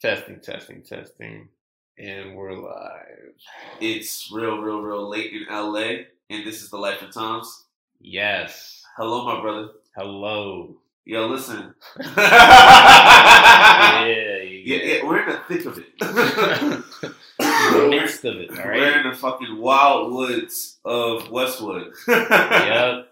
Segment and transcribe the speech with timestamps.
[0.00, 1.48] Testing, testing, testing.
[1.98, 3.32] And we're live.
[3.80, 7.64] It's real, real, real late in LA, and this is the Life of Toms.
[8.00, 8.84] Yes.
[8.98, 9.68] Hello, my brother.
[9.96, 10.76] Hello.
[11.06, 11.74] Yo, listen.
[11.98, 15.86] yeah, yeah, yeah, we're in the thick of it.
[17.38, 21.92] The midst of it, all we're in the fucking wild woods of Westwood.
[22.08, 23.08] Yep.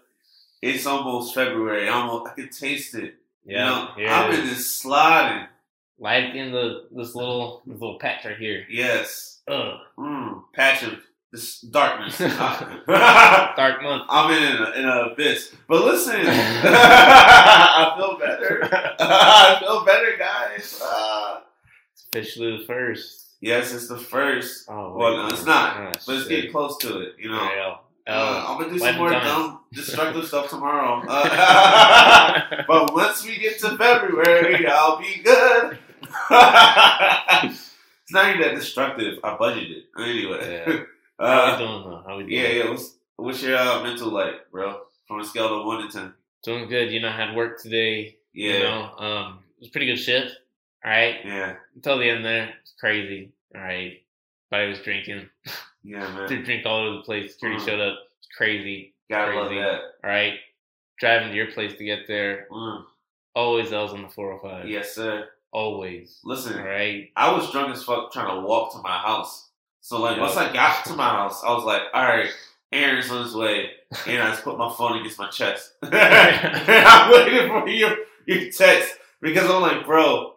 [0.61, 1.87] It's almost February.
[1.87, 3.15] I almost, I can taste it.
[3.45, 3.65] You Yeah.
[3.65, 5.47] know, I'm it in this sliding.
[5.97, 8.65] Like in the this little this little patch right here.
[8.69, 9.41] Yes.
[9.47, 9.77] Ugh.
[9.97, 10.93] Mm, patch of
[11.31, 12.17] this darkness.
[12.87, 14.03] Dark month.
[14.09, 15.53] I'm in an, in an abyss.
[15.67, 18.67] But listen, I feel better.
[18.99, 20.79] I feel better, guys.
[20.83, 21.43] Ah.
[21.93, 23.35] It's officially the first.
[23.41, 26.99] yes, it's the first, Oh, Well, no, it's not, Ah, but it's getting close to
[27.01, 27.15] it.
[27.19, 27.79] You know, Real.
[28.07, 28.45] Uh, Oh.
[28.53, 29.27] I'm gonna do some more and times.
[29.27, 31.03] dumb, destructive stuff tomorrow.
[31.07, 35.79] Uh, but once we get to February, I'll be good.
[36.03, 37.71] it's
[38.11, 39.19] not even that destructive.
[39.23, 40.63] I budgeted anyway.
[40.67, 40.77] Yeah.
[41.19, 42.03] How Uh, we doing though?
[42.07, 42.33] How we doing?
[42.41, 42.69] yeah, yeah.
[42.69, 44.81] What's, what's your uh, mental like, bro?
[45.07, 46.13] From a scale of one to ten.
[46.43, 46.91] Doing good.
[46.91, 48.17] You know, I had work today.
[48.33, 50.31] Yeah, You know, um, it was a pretty good shift.
[50.83, 51.15] All right.
[51.23, 53.31] yeah, Until the end there, it's crazy.
[53.55, 54.01] All right.
[54.51, 55.27] But I was drinking.
[55.83, 56.27] yeah, man.
[56.27, 57.33] Threw drink all over the place.
[57.33, 57.65] Security Mm.
[57.65, 57.97] showed up.
[58.19, 58.93] It's crazy.
[59.09, 59.61] Gotta love crazy.
[59.61, 59.79] that.
[60.03, 60.33] All right.
[60.99, 62.47] Driving to your place to get there.
[62.51, 62.83] Mm,
[63.35, 64.67] Always was on the 405.
[64.69, 65.27] yes, sir.
[65.55, 66.19] Always.
[66.25, 67.11] Listen, right.
[67.15, 69.49] I was drunk as fuck trying to walk to my house.
[69.79, 70.23] So like Yeah.
[70.23, 72.29] once I got to my house, I was like, all right,
[72.73, 73.69] Aaron's on his way.
[74.07, 75.71] And I just put my phone against my chest.
[75.81, 77.95] and I'm waiting for your
[78.25, 80.33] your text because I'm like, bro,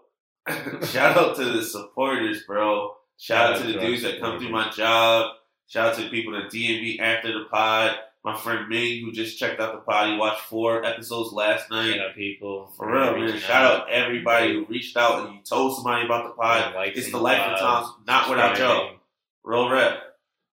[0.85, 2.93] shout out to the supporters, bro.
[3.17, 5.33] Shout out to the dudes that come through my job.
[5.67, 7.97] Shout out to the people that DM me after the pod.
[8.29, 11.95] My friend Ming, who just checked out the pod, he watched four episodes last night.
[11.95, 12.73] Shout out people.
[12.77, 13.39] For real, man.
[13.39, 16.75] Shout out everybody who reached out and you told somebody about the pod.
[16.75, 18.97] Likes It's the life of loves, times, not without y'all.
[19.45, 19.99] Real rep.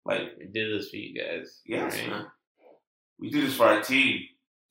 [0.03, 1.61] Like, We did this for you guys.
[1.65, 2.09] yes, right?
[2.09, 2.25] man.
[3.19, 4.23] We do this for our team.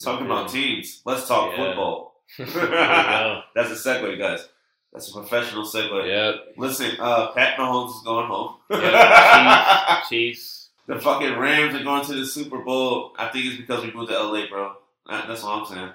[0.03, 1.01] Talking about teams.
[1.07, 1.65] Let's talk Yeah.
[1.67, 2.23] football.
[2.39, 3.41] there we go.
[3.55, 4.47] That's a segue, guys.
[4.93, 6.07] That's a professional segue.
[6.07, 6.55] Yep.
[6.59, 8.57] Listen, uh, Pat Mahomes is going home.
[8.71, 10.03] Yep.
[10.09, 10.57] Chiefs.
[10.95, 13.13] the fucking Rams are going to the Super Bowl.
[13.19, 14.75] I think it's because we moved to LA, bro.
[15.09, 15.91] That- That's all I'm saying.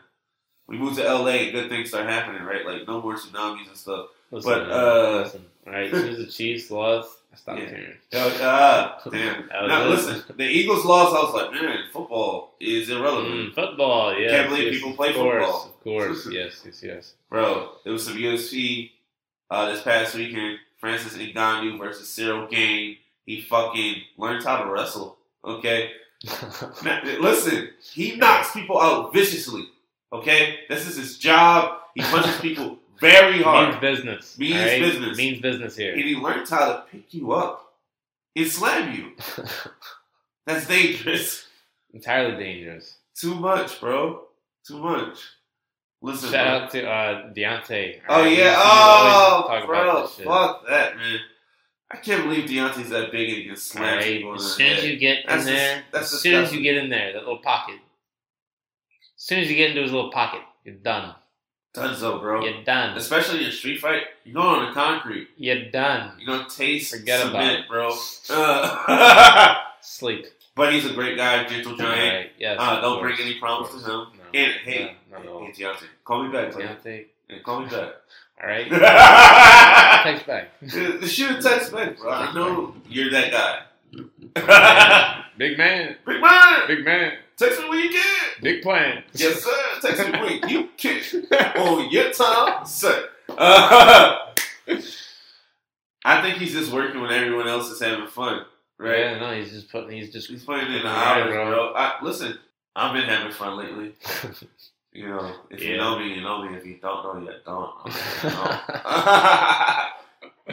[0.67, 2.65] We moved to LA, good things start happening, right?
[2.65, 4.07] Like no more tsunamis and stuff.
[4.31, 5.45] Listen, But, uh, listen.
[5.67, 7.69] All right, as the Chiefs lost, I stopped Yeah.
[7.69, 8.41] caring.
[8.41, 9.47] Uh, damn.
[9.67, 11.15] Now listen, the Eagles lost.
[11.15, 14.29] I was like, man, football is irrelevant, Mm, football, yeah.
[14.29, 15.65] Can't believe people play of course, football.
[15.65, 17.13] Of course, yes, yes, yes.
[17.29, 17.73] bro.
[17.83, 18.91] There was some UFC
[19.51, 20.57] uh, this past weekend.
[20.77, 22.97] Francis Ngannou versus Ciryl Gane.
[23.25, 25.17] He fucking learns how to wrestle.
[25.43, 25.91] Okay,
[26.83, 29.65] Now, listen, he knocks people out viciously.
[30.11, 31.79] Okay, this is his job.
[31.93, 33.69] He punches people very hard.
[33.69, 34.39] Means business.
[34.39, 34.79] Means right?
[34.81, 35.17] business.
[35.17, 35.93] Means business here.
[35.93, 37.73] and he learns how to pick you up
[38.35, 39.11] and slam you.
[40.45, 41.47] That's dangerous.
[41.93, 42.97] Entirely dangerous.
[43.15, 44.23] Too much, bro.
[44.65, 45.17] Too much.
[46.01, 46.65] Listen, Shout bro.
[46.65, 48.01] out to uh, Deontay.
[48.07, 48.37] Oh right?
[48.37, 48.55] yeah.
[48.57, 50.07] Oh, talk bro.
[50.07, 51.19] Fuck that, man.
[51.91, 54.81] I can't believe Deontay's that big and he can slam right, people as soon as
[54.81, 54.89] head.
[54.89, 57.75] you get in there, as soon as you get in there, that little pocket.
[59.17, 61.15] As soon as you get into his little pocket, you're done.
[61.73, 62.43] Done Dunzo, bro.
[62.43, 62.97] You're done.
[62.97, 65.27] Especially in a street fight, you're going on the concrete.
[65.37, 66.13] You're done.
[66.17, 67.67] You're gonna taste Forget about it.
[67.67, 67.93] bro.
[68.29, 70.25] Uh, Sleep.
[70.55, 72.15] But he's a great guy, gentle giant.
[72.15, 72.31] right.
[72.37, 72.57] Yes.
[72.59, 73.85] Uh, don't course, bring any problems to him.
[73.85, 74.07] No.
[74.33, 76.77] And hey, no, hey, Deontay, call me back, player.
[76.83, 77.43] Deontay.
[77.43, 77.93] Call me back.
[78.43, 78.69] All right.
[80.03, 80.49] Text back.
[80.61, 82.11] The shoot text back, bro.
[82.11, 85.21] I know you're that guy.
[85.37, 85.95] Big man.
[86.05, 87.13] Big man, Big man.
[87.37, 88.29] text me when you can.
[88.41, 89.03] Big plan.
[89.13, 89.51] Yes, sir.
[89.81, 91.01] Text me when you can.
[91.57, 93.07] On your time, sir.
[93.29, 94.17] Uh,
[96.03, 98.45] I think he's just working when everyone else is having fun,
[98.77, 98.99] right?
[98.99, 99.91] Yeah, no, he's just putting.
[99.91, 100.29] He's just.
[100.29, 101.73] He's putting in the hours, bro.
[101.75, 102.37] I, listen,
[102.75, 103.93] I've been having fun lately.
[104.95, 106.55] You know, if you know me, you know me.
[106.55, 107.69] If you don't know you don't.
[108.23, 108.61] know.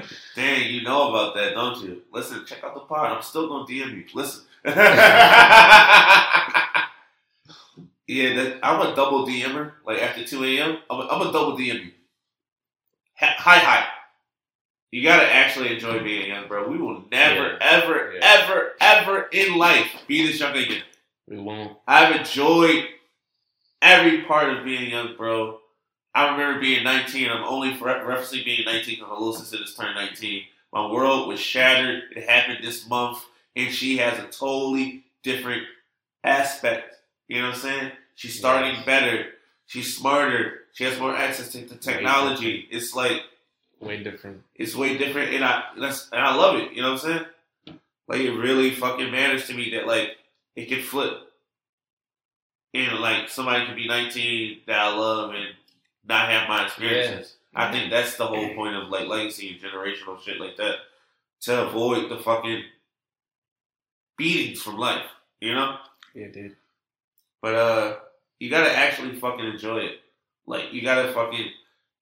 [0.34, 2.02] Dang, you know about that, don't you?
[2.12, 3.12] Listen, check out the pod.
[3.12, 4.04] I'm still gonna DM you.
[4.14, 4.42] Listen.
[4.64, 4.75] yeah,
[8.08, 9.75] that, I'm a double DMer.
[9.86, 11.92] Like after 2 a.m., I'm a, I'm a double DM you.
[13.14, 13.86] Hi, hi.
[14.92, 16.68] You gotta actually enjoy being young, bro.
[16.68, 17.58] We will never, Yeah.
[17.60, 18.20] ever, Yeah.
[18.22, 20.82] ever, ever in life be this young again.
[21.26, 21.78] we won't.
[21.88, 22.86] I've enjoyed
[23.80, 25.60] every part of being young, bro.
[26.14, 27.30] I remember being 19.
[27.30, 30.44] I'm only for referencing being 19 because my little sister just turned 19.
[30.72, 32.04] My world was shattered.
[32.14, 33.24] It happened this month,
[33.56, 35.62] and she has a totally different
[36.24, 36.96] aspect.
[37.28, 37.92] You know what I'm saying?
[38.14, 38.84] She's starting Yes.
[38.84, 39.32] better.
[39.66, 40.64] She's smarter.
[40.74, 42.68] She has more access to, to technology.
[42.70, 43.22] It's like
[43.82, 44.43] way different.
[44.55, 46.73] It's way different, and I that's and I love it.
[46.73, 47.26] You know what I'm saying?
[48.08, 50.17] Like it really fucking matters to me that like
[50.56, 51.12] it can flip,
[52.75, 55.49] and like somebody can be 19 that I love and
[56.06, 57.37] not have my experiences.
[57.55, 60.76] I think that's the whole point of like legacy and generational shit like that
[61.43, 62.62] to avoid the fucking
[64.17, 65.05] beatings from life.
[65.40, 65.76] You know?
[66.14, 66.56] Yeah, dude.
[67.40, 67.96] But uh,
[68.38, 70.00] you gotta actually fucking enjoy it.
[70.46, 71.50] Like you gotta fucking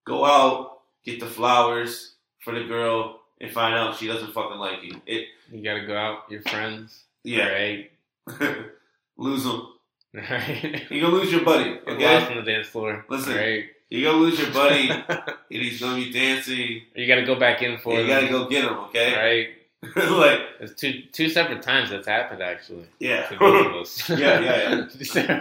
[0.05, 4.83] go out, get the flowers for the girl, and find out she doesn't fucking like
[4.83, 5.01] you.
[5.07, 7.05] It You gotta go out, your friends.
[7.25, 7.91] yeah, Right.
[9.17, 9.69] lose them.
[10.13, 10.87] Right.
[10.91, 11.79] You gonna lose your buddy.
[11.87, 13.05] Okay, lost on the dance floor.
[13.09, 13.67] Listen, Right.
[13.91, 16.83] you gonna lose your buddy, and he's gonna be dancing.
[16.95, 18.09] you gotta go back in for you them.
[18.09, 18.75] gotta go get him.
[18.89, 19.49] Okay, Right.
[19.97, 22.85] like It's two two separate times that's happened actually.
[22.99, 23.27] yeah.
[23.39, 24.09] Both us.
[24.19, 24.87] Yeah, yeah,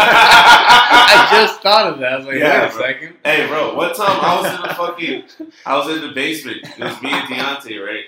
[0.00, 2.12] I just thought of that.
[2.12, 2.82] I was like, Yeah, wait a bro.
[2.86, 3.16] second.
[3.24, 5.24] Hey, bro, one time I was in the fucking,
[5.64, 6.58] I was in the basement.
[6.64, 8.04] It was me and Deontay, right?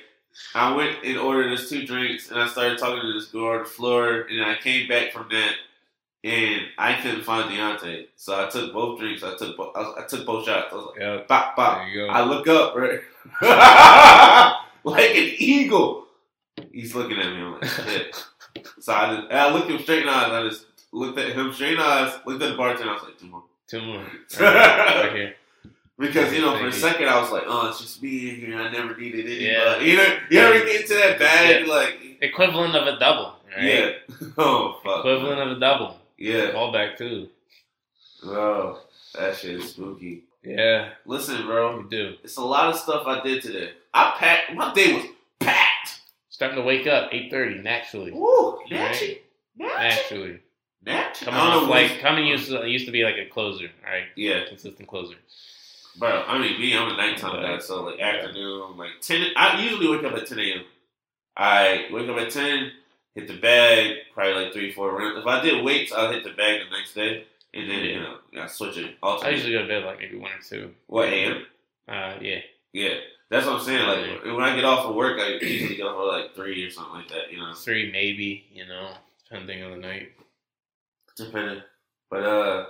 [0.55, 3.59] I went and ordered us two drinks, and I started talking to this girl on
[3.61, 5.55] the floor, and I came back from that,
[6.25, 9.23] and I couldn't find Deontay, so I took both drinks.
[9.23, 10.69] I took, bo- I, was, I took both shots.
[10.73, 11.29] I was like, Yep.
[11.29, 11.79] bop, bop.
[11.79, 12.12] There you go.
[12.12, 13.00] I look up, right,
[14.85, 16.06] like an eagle.
[16.73, 17.41] He's looking at me.
[17.41, 18.25] I'm like, shit.
[18.81, 20.32] So I, just, I looked him straight in the eyes.
[20.32, 22.19] I just looked at him straight in the eyes.
[22.27, 22.91] Looked at the bartender.
[22.91, 23.44] I was like, two more.
[23.69, 24.03] Two more.
[24.41, 25.35] Right, right here.
[25.99, 28.59] Because you know, for a second, I was like, "Oh, it's just me in here.
[28.59, 29.79] I never needed it." Yeah.
[29.79, 33.35] you know, you ever get into that bag, like, Equivalent of a double.
[33.55, 33.65] Right?
[33.65, 33.91] yeah,
[34.38, 35.97] oh fuck, Equivalent of a double.
[36.17, 37.29] yeah, Call back too.
[38.25, 38.79] bro,
[39.19, 40.25] that shit is spooky.
[40.43, 42.15] Yeah, Listen, bro, you do.
[42.25, 43.73] it's a lot of stuff I did today.
[43.94, 44.54] I packed.
[44.54, 45.04] My day was
[45.40, 46.00] packed.
[46.28, 48.12] Starting to wake up, eight thirty, naturally.
[48.12, 48.58] Right.
[48.70, 49.20] naturally,
[49.56, 50.40] naturally, Naturally.
[50.84, 51.32] naturally.
[51.32, 54.04] Coming off like coming used to used to be like a closer, right?
[54.16, 55.16] yeah, Consistent closer.
[55.98, 56.25] bro.
[56.26, 59.26] I mean, me, I'm a nighttime guy, so like afternoon, like ten.
[59.37, 60.64] I usually wake up at ten a.m.
[61.37, 62.70] I wake up at ten,
[63.14, 65.19] hit the bag, probably like three, four rounds.
[65.19, 68.16] If I did weights, I'll hit the bag the next day, and then you know,
[68.40, 68.96] I switch it.
[69.02, 70.70] I usually go to bed like maybe one or two.
[70.87, 71.44] what a.m.
[71.88, 72.38] Uh, yeah.
[72.72, 72.94] Yeah,
[73.31, 73.87] that's what I'm saying.
[73.87, 76.71] Like when I get off of work, I usually get off at like three or
[76.71, 77.31] something like that.
[77.32, 78.91] You know, Three maybe, you know,
[79.25, 80.12] depending on the night.
[81.17, 81.62] depending.
[82.11, 82.67] But uh,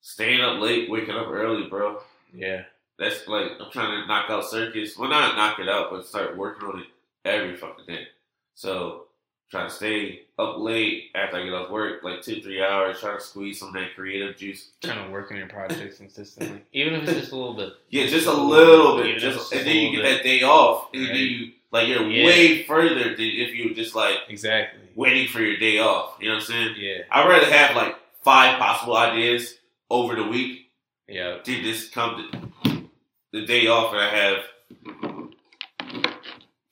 [0.00, 2.00] staying up late, waking up early, bro.
[2.34, 2.62] Yeah.
[2.98, 4.98] That's like I'm trying to knock out circuits.
[4.98, 6.86] Well, not knock it out, but start working on it
[7.24, 8.08] every fucking day.
[8.54, 9.04] So
[9.50, 13.16] trying to stay up late after I get off work, like two, three hours, trying
[13.18, 14.70] to squeeze some of that creative juice.
[14.82, 16.62] Trying to work on your projects consistently.
[16.72, 17.72] Even if it's just a little bit.
[17.90, 20.16] Yeah, just a little bit, Even just and then you get bit.
[20.18, 22.26] that day off, and then you like you're Yeah.
[22.26, 24.80] way further than if you were just like Exactly.
[24.94, 26.16] waiting for your day off.
[26.20, 26.74] You know what I'm saying?
[26.78, 26.98] Yeah.
[27.10, 29.54] I'd rather have like five possible ideas
[29.90, 30.70] over the week
[31.08, 31.38] Yeah.
[31.44, 32.30] than just come
[32.64, 32.88] to
[33.32, 34.44] the day off and I have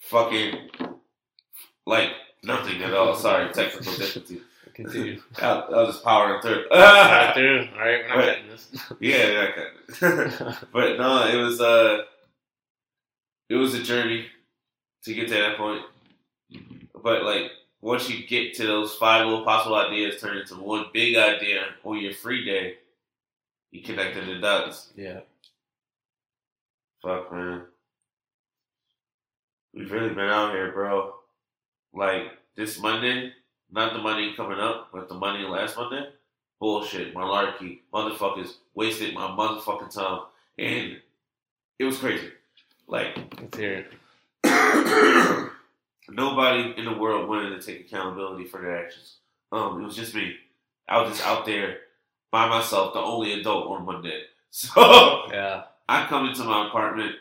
[0.00, 0.70] fucking
[1.86, 2.10] like
[2.46, 3.14] nothing at all.
[3.16, 4.40] Sorry, technical difficulty.
[4.74, 5.22] Continue.
[5.40, 6.64] I'll, I'll just power through.
[6.70, 7.68] Right through.
[7.74, 8.26] All right, we're not Right.
[8.36, 8.68] getting this.
[9.00, 10.56] yeah, yeah, okay.
[10.72, 12.02] but no, it was uh,
[13.48, 14.26] it was a journey
[15.04, 15.82] to get to that point.
[17.02, 21.16] But like once you get to those five little possible ideas, turn into one big
[21.16, 22.74] idea on your free day,
[23.70, 24.90] you connected the dots.
[24.96, 25.20] yeah.
[27.02, 27.62] Fuck man,
[29.72, 31.14] we've really been out here, bro.
[31.96, 33.32] Like this Monday,
[33.72, 36.10] not the money coming up, but the money last Monday.
[36.60, 40.20] Bullshit, malarkey, motherfuckers wasted my motherfucking time,
[40.58, 40.96] and
[41.78, 42.30] it was crazy.
[42.86, 43.86] Like Let's hear
[44.44, 45.50] it.
[46.08, 49.16] nobody in the world wanted to take accountability for their actions.
[49.52, 50.36] Um, it was just me.
[50.88, 51.78] I was just out there
[52.30, 54.22] by myself, the only adult on Monday.
[54.50, 55.64] So Yeah.
[55.86, 57.16] I come into my apartment,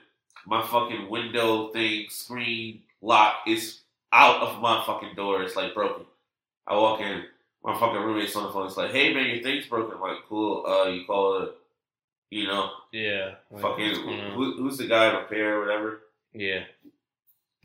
[0.47, 3.81] my fucking window thing, screen lock is
[4.15, 5.43] out of my fucking door.
[5.43, 6.05] It's like broken.
[6.65, 7.23] I walk in,
[7.63, 8.67] my fucking roommate's on the phone.
[8.67, 9.95] It's like, hey man, your thing's broken.
[9.95, 10.65] I'm like, cool.
[10.65, 11.51] Uh, you call it,
[12.31, 13.35] you know, Yeah.
[13.51, 13.95] Like, fucking
[14.33, 16.01] who, who's the guy repair or whatever?
[16.33, 16.63] Yeah.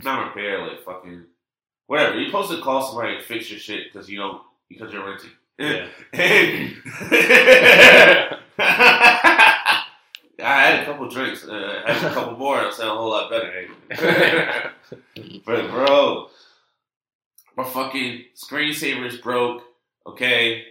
[0.02, 1.24] Not repair, like fucking
[1.86, 2.18] whatever.
[2.18, 5.30] You're supposed to call somebody to fix your shit because you don't because you're renting.
[5.58, 5.86] Yeah.
[6.12, 6.76] And
[10.70, 11.46] had a couple drinks.
[11.46, 12.58] Uh, I had a couple more.
[12.58, 13.66] and I sound a whole lot better.
[15.46, 16.28] but bro,
[17.56, 19.62] my fucking screensaver's broke.
[20.06, 20.64] Okay,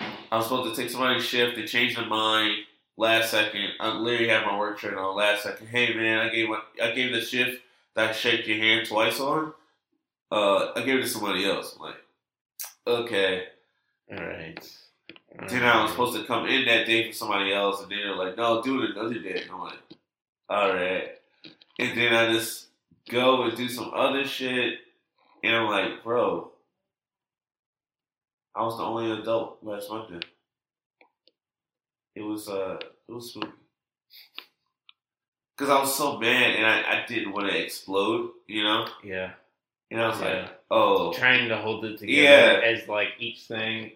[0.00, 1.56] I was supposed to take somebody's shift.
[1.56, 2.54] They changed their mind
[2.96, 3.68] last second.
[3.80, 5.68] I literally had my work shirt on last second.
[5.68, 7.62] Hey man, I gave my, I gave the shift
[7.94, 9.52] that I shake your hand twice on.
[10.30, 11.76] Uh, I gave it to somebody else.
[11.76, 11.96] I'm like,
[12.86, 13.44] okay.
[14.10, 14.58] All right.
[15.48, 18.14] Then I was supposed to come in that day for somebody else, and then they're
[18.16, 19.78] like, "No, do it another day." And I'm like,
[20.48, 21.08] all right.
[21.78, 22.68] And then I just
[23.08, 24.78] go and do some other shit,
[25.42, 26.52] and I'm like, bro,
[28.54, 30.20] I was the only adult last Monday.
[32.14, 33.48] It was uh, it was spooky.
[35.56, 38.88] Cause I was so mad and I, I didn't want to explode, you know.
[39.04, 39.30] Yeah.
[39.90, 40.26] And I was Yeah.
[40.42, 42.60] like, oh, Trying to hold it together Yeah.
[42.64, 43.92] as like each thing.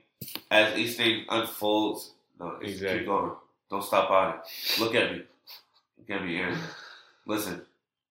[0.50, 2.98] As each thing unfolds, no, Exactly.
[3.00, 3.32] keep going.
[3.70, 4.80] Don't stop on it.
[4.80, 5.22] Look at me.
[5.98, 6.58] Look at me, Aaron.
[7.26, 7.62] Listen,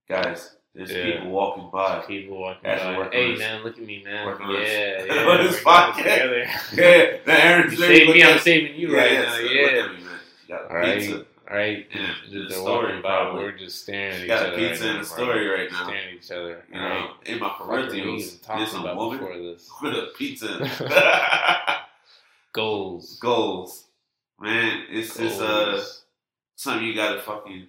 [0.07, 1.03] guys, there's Yeah.
[1.17, 1.99] people walking by.
[2.07, 3.09] People walking by.
[3.11, 4.25] Hey man, look at me, man.
[4.27, 5.13] working Yeah, yeah.
[5.27, 6.45] on this we're it together.
[6.75, 9.37] Yeah, now Aaron's You saved me, I'm saving you right yeah, now.
[9.39, 9.61] Yeah.
[9.61, 10.19] Look at me, man.
[10.47, 10.99] Got a All right.
[10.99, 11.25] pizza.
[11.49, 11.87] All right.
[11.95, 13.43] Yeah, They're the story, probably.
[13.43, 14.53] We're just staring at each got other.
[14.53, 15.85] a pizza right in the story right now.
[15.87, 16.65] Staring at each other.
[16.71, 17.09] You know, right.
[17.25, 19.23] in my What were we peripherals, there's a about woman
[19.81, 21.79] with a pizza.
[22.53, 23.19] Goals.
[23.19, 23.85] Goals.
[24.39, 26.03] Man, it's just uh Goals.
[26.55, 27.67] something you gotta fucking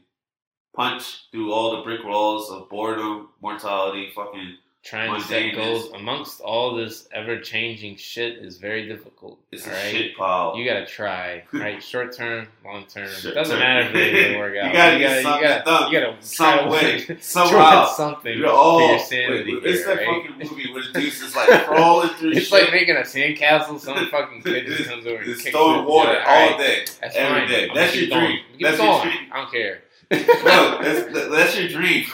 [0.74, 6.40] punch through all the brick walls of boredom, mortality, fucking Trying to set goals amongst
[6.40, 9.38] all this ever changing shit is very difficult.
[9.50, 9.90] it's a right?
[9.90, 10.56] shit pile.
[10.56, 11.82] You gotta try, right?
[11.82, 13.08] Short term, long term.
[13.08, 14.66] Short Doesn't matter if it doesn't work out.
[14.66, 17.86] You gotta you get gotta, something you gotta, you gotta Some way, somehow.
[17.94, 20.22] something You're all for your sanity wait, it's here, that right?
[20.28, 22.62] fucking movie where the dude's just like crawling through It's shit.
[22.62, 23.80] like making a sandcastle.
[23.80, 27.40] Some fucking kid just comes over and kicks throwing water Yeah, all day, That's every
[27.40, 27.48] fine.
[27.48, 27.70] day.
[27.74, 28.38] That's your dream.
[28.60, 29.18] That's your dream.
[29.32, 29.82] I don't care.
[30.10, 32.04] no, that's, that's your dream.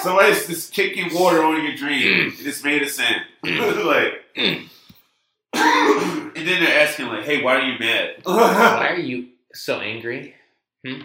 [0.00, 2.30] Somebody's just kicking water on your dream.
[2.30, 2.46] Mm.
[2.46, 3.22] It's made of sand.
[3.42, 4.68] like, and
[6.34, 8.16] then they're asking like, "Hey, why are you mad?
[8.24, 10.34] Why are you so angry?
[10.86, 11.02] Hmm?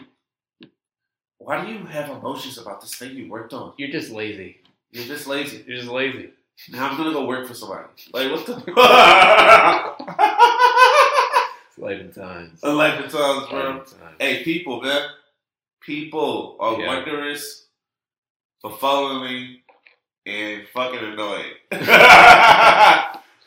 [1.38, 3.74] why do you have emotions about this thing you worked on?
[3.78, 4.58] You're just lazy.
[4.92, 5.64] You're just lazy.
[5.66, 6.32] You're just lazy.
[6.70, 7.88] Now I'm gonna go work for somebody.
[8.14, 8.56] Like, what the?
[11.70, 12.60] It's life and times.
[12.64, 13.70] A life of times, Life bro.
[13.72, 14.16] and times.
[14.20, 15.10] Hey, people, man.
[15.82, 16.88] People are Yeah.
[16.88, 17.68] wondrous,
[18.64, 19.62] befuddling,
[20.26, 21.54] and fucking annoying.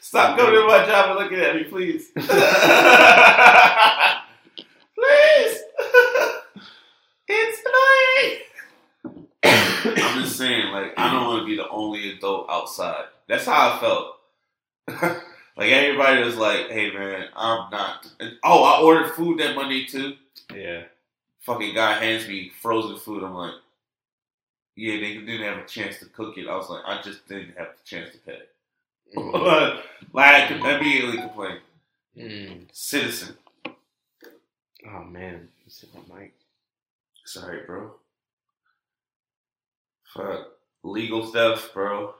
[0.00, 2.10] Stop coming to my job and looking at me, please.
[4.94, 5.58] please.
[7.28, 8.38] it's annoying.
[9.44, 13.04] I'm just saying, like, I don't want to be the only adult outside.
[13.28, 14.16] That's how I felt.
[15.56, 18.08] like, everybody was like, hey, man, I'm not.
[18.20, 20.16] And, oh, I ordered food that Monday, too
[20.54, 20.84] Yeah.
[21.40, 23.22] fucking guy hands me frozen food.
[23.24, 23.54] I'm like,
[24.76, 26.48] yeah, they didn't have a chance to cook it.
[26.48, 28.40] I was like, I just didn't have the chance to pay.
[29.16, 29.82] Mm.
[30.12, 31.60] like, I immediately complained.
[32.16, 32.66] Mm.
[32.72, 33.36] Citizen.
[34.86, 36.34] Oh man, Let's my mic.
[37.24, 37.92] Sorry, bro.
[40.14, 40.48] Fuck.
[40.82, 42.14] Legal theft, bro.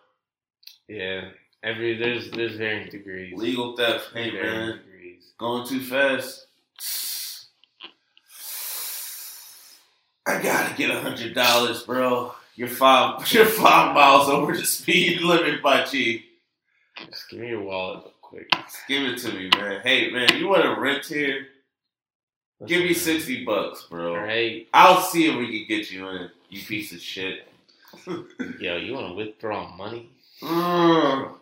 [0.89, 1.31] Yeah.
[1.63, 3.35] Every there's there's varying degrees.
[3.37, 4.11] Legal theft.
[4.15, 4.79] Hey, man.
[4.79, 5.33] degrees.
[5.39, 6.47] Going too fast.
[10.27, 12.35] I gotta get a hundred dollars, bro.
[12.55, 13.31] You're five.
[13.33, 16.25] You're five miles over the speed limit, my G.
[17.07, 18.51] Just give me your wallet real quick.
[18.89, 19.81] Give it to me, man.
[19.83, 21.47] Hey, man, you want to rent here?
[22.67, 24.15] Give me sixty bucks, bro.
[24.15, 26.31] All right, I'll see if we can get you in.
[26.49, 27.49] You piece of shit.
[28.61, 30.11] Yo, you want to withdraw money?
[30.43, 31.37] Mm,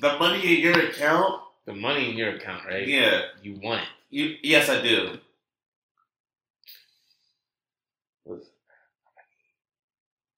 [0.00, 1.42] the money in your account?
[1.66, 2.86] The money in your account, right?
[2.86, 3.22] Yeah.
[3.42, 3.88] You want it.
[4.10, 5.18] You, yes, I do.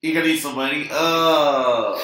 [0.01, 0.89] You gonna need some money?
[0.93, 2.01] Oh,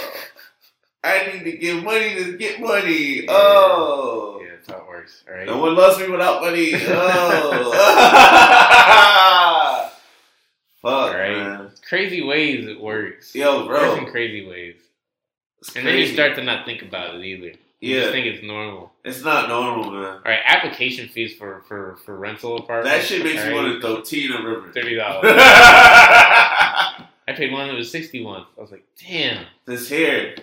[1.05, 3.25] I need to get money to get money.
[3.29, 5.23] Oh, Yeah, that's how it works.
[5.29, 5.47] All right.
[5.47, 6.73] no one loves me without money.
[6.75, 7.71] Oh,
[10.83, 11.37] fuck, All right.
[11.37, 11.71] man.
[11.89, 13.35] Crazy ways it works.
[13.35, 14.77] Yo, It works in crazy ways.
[15.61, 17.53] It's And then you start to not think about it either.
[17.81, 18.01] You Yeah.
[18.03, 18.93] just think it's normal.
[19.05, 20.05] It's not normal, man.
[20.05, 22.97] All right, application fees for for for rental apartments.
[22.99, 24.71] That shit makes all me right, want to throw tea in the river.
[24.75, 25.33] thirty dollars.
[27.27, 28.45] I paid one that was sixty one.
[28.57, 30.35] I was like, damn, This here.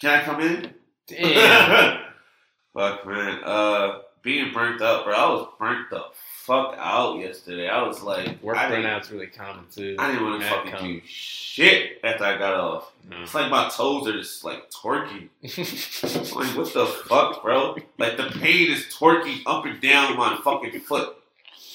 [0.00, 0.74] Can I come in?
[1.06, 2.00] damn.
[2.74, 3.40] Fuck, man.
[3.44, 5.14] Uh, being burnt up, bro.
[5.14, 6.04] I was burnt the
[6.50, 7.68] fuck out yesterday.
[7.68, 9.94] I was like, Work burnout's really common too.
[9.98, 10.90] I didn't want to fucking common.
[10.96, 12.92] do shit after I got off.
[13.08, 13.22] No.
[13.22, 15.28] It's like my toes are just like twerking.
[16.34, 17.76] Like, what the fuck, bro?
[17.98, 21.16] Like the pain is twerking up and down my fucking foot.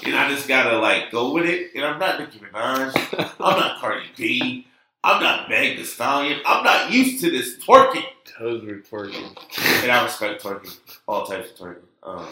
[0.03, 1.71] And I just gotta like go with it.
[1.75, 2.93] And I'm not Nicki Minaj.
[3.39, 4.67] I'm not Cardi B.
[5.03, 6.41] I'm not Meg Thee Stallion.
[6.45, 8.03] I'm not used to this twerking.
[8.25, 9.37] Toes were twerking.
[9.83, 10.77] And I respect twerking.
[11.07, 11.81] All types of twerking.
[12.03, 12.27] Um,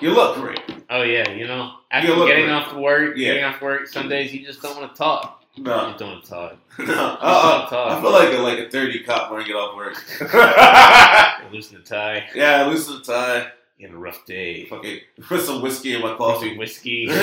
[0.00, 0.60] you look great.
[0.90, 2.52] Oh yeah, you know, after You getting great.
[2.54, 3.28] off work, Yeah.
[3.28, 5.42] getting off work, some days you just don't want to talk.
[5.58, 5.88] No.
[5.90, 6.56] you don't want to talk.
[6.78, 6.94] no.
[6.94, 7.96] Uh-uh.
[7.96, 9.94] I feel like a, like a dirty cop when I get off work.
[11.52, 12.28] Loosen the tie.
[12.34, 13.52] yeah, loosen the tie.
[13.78, 14.64] In a rough day.
[14.66, 16.56] Fucking put some whiskey in my coffee.
[16.56, 17.16] whiskey on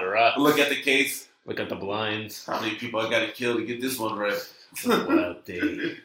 [0.00, 0.36] the rocks.
[0.38, 1.28] Look at the case.
[1.46, 2.44] Look at the blinds.
[2.44, 4.34] How many people I got to kill to get this one right?
[4.72, 5.96] It's a wild day.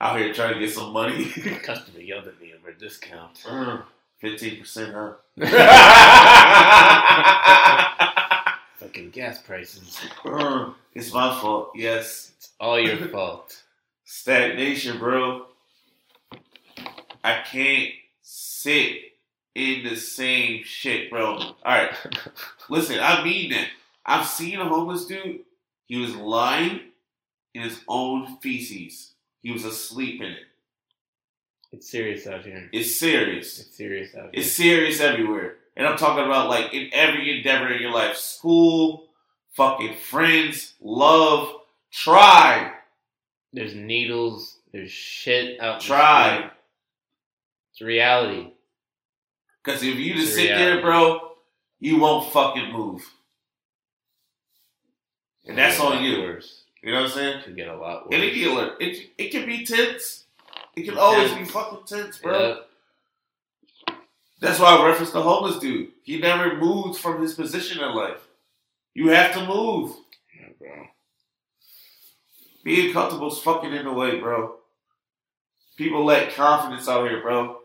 [0.00, 1.24] Out here trying to get some money.
[1.24, 3.42] The customer yelled at me over a discount.
[3.48, 3.82] Uh-huh.
[4.20, 5.24] Fifteen percent, up.
[8.76, 10.00] Fucking gas prices.
[10.94, 11.70] it's my fault.
[11.74, 13.62] Yes, It's all your fault.
[14.04, 15.46] stagnation, bro.
[17.22, 17.90] I can't
[18.22, 18.96] sit
[19.54, 21.36] in the same shit, bro.
[21.36, 21.94] All right,
[22.68, 22.98] listen.
[23.00, 23.68] I mean that.
[24.06, 25.40] I've seen a homeless dude.
[25.86, 26.80] He was lying
[27.54, 29.14] in his own feces.
[29.42, 30.42] He was asleep in it.
[31.74, 32.68] It's serious out here.
[32.72, 33.58] It's serious.
[33.58, 34.30] It's serious out here.
[34.34, 35.56] It's serious everywhere.
[35.76, 39.08] And I'm talking about like in every endeavor in your life school,
[39.54, 41.52] fucking friends, love.
[41.90, 42.72] Try.
[43.52, 44.58] There's needles.
[44.72, 45.74] There's shit out.
[45.74, 45.84] in the.
[45.84, 46.50] Try.
[47.72, 48.52] It's reality.
[49.64, 50.64] Because if you just sit reality.
[50.64, 51.20] there, bro,
[51.80, 53.02] you won't fucking move.
[55.44, 56.20] And that's on you.
[56.20, 56.62] Worse.
[56.84, 57.38] You know what I'm saying?
[57.38, 58.14] It could get a lot worse.
[58.14, 60.23] And it, get, it, it can be tense.
[60.76, 62.48] It can always be fucking tense, bro.
[62.48, 62.68] Yep.
[64.40, 65.90] That's why I referenced the homeless dude.
[66.02, 68.26] He never moved from his position in life.
[68.92, 69.96] You have to move.
[70.38, 70.86] Yeah, bro.
[72.64, 74.56] Being comfortable is fucking in the way, bro.
[75.76, 77.58] People lack confidence out here, bro.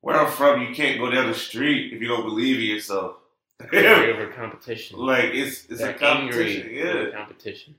[0.00, 3.16] Where I'm from, you can't go down the street if you don't believe in yourself.
[3.72, 4.98] Over competition.
[4.98, 6.62] like it's it's They're a competition.
[6.62, 7.74] angry Yeah, competition.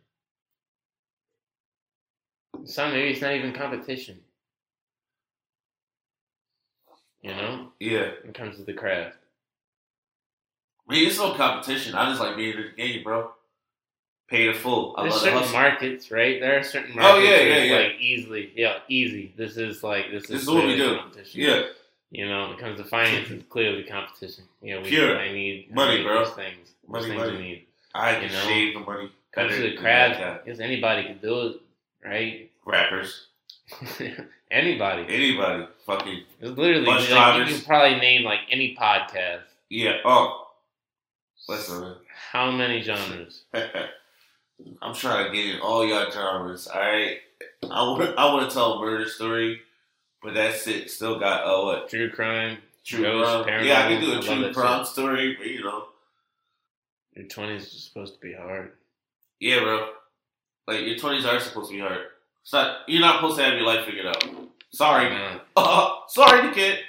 [2.66, 4.20] Some maybe it's not even competition.
[7.22, 8.12] You know, yeah.
[8.22, 9.16] when it comes to the craft.
[10.88, 11.96] I mean, it's no competition.
[11.96, 13.32] I just like being in the game, bro.
[14.30, 14.94] Pay the full.
[14.98, 16.40] I There's the certain markets, right?
[16.40, 17.28] There are certain Oh, markets.
[17.28, 17.76] yeah, yeah, yeah.
[17.78, 19.34] like easily, yeah, easy.
[19.38, 20.98] This is like this is, This is what we do.
[20.98, 21.42] Competition.
[21.42, 21.64] Yeah,
[22.12, 24.44] You know, when it comes to finance, it's clearly competition.
[24.62, 25.18] You know, we Pure.
[25.20, 26.26] I need I Money, need bro.
[26.26, 27.32] Those things, Money, things money.
[27.38, 27.66] we need.
[27.96, 28.44] I You can know?
[28.48, 29.12] shave the money.
[29.32, 31.56] Comes to the craft, because anybody can do it,
[32.04, 32.45] right?
[32.66, 33.28] Rappers,
[34.52, 35.06] anybody.
[35.08, 37.50] anybody, fucking It's literally Bus like, drivers.
[37.50, 39.42] you can probably name like any podcast.
[39.70, 39.98] yeah.
[40.04, 40.48] Oh,
[41.48, 41.96] listen.
[42.32, 43.44] How many genres?
[44.82, 46.68] I'm trying to get in all y'all genres.
[46.68, 47.18] All right,
[47.64, 49.62] I want I want to tell a murder story,
[50.24, 50.90] but that's it.
[50.90, 52.58] Still got uh what True crime.
[52.84, 53.66] true Ghost, crime?
[53.66, 54.08] Yeah, I can do.
[54.08, 55.86] I a love true crime story, but you know,
[57.16, 58.72] Your twenties are supposed to be hard.
[59.40, 59.90] yeah, bro.
[60.68, 62.00] Like your twenties are supposed to be hard.
[62.54, 62.78] Not.
[62.88, 64.24] You're not supposed to have your life figured out.
[64.72, 65.40] Sorry, man.
[65.56, 66.80] uh, sorry, the kid.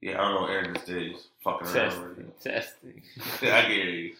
[0.00, 0.40] Yeah, I don't know.
[0.42, 1.74] what Aaron this day is fucking around.
[1.74, 3.02] testing, testing.
[3.42, 4.12] I get you.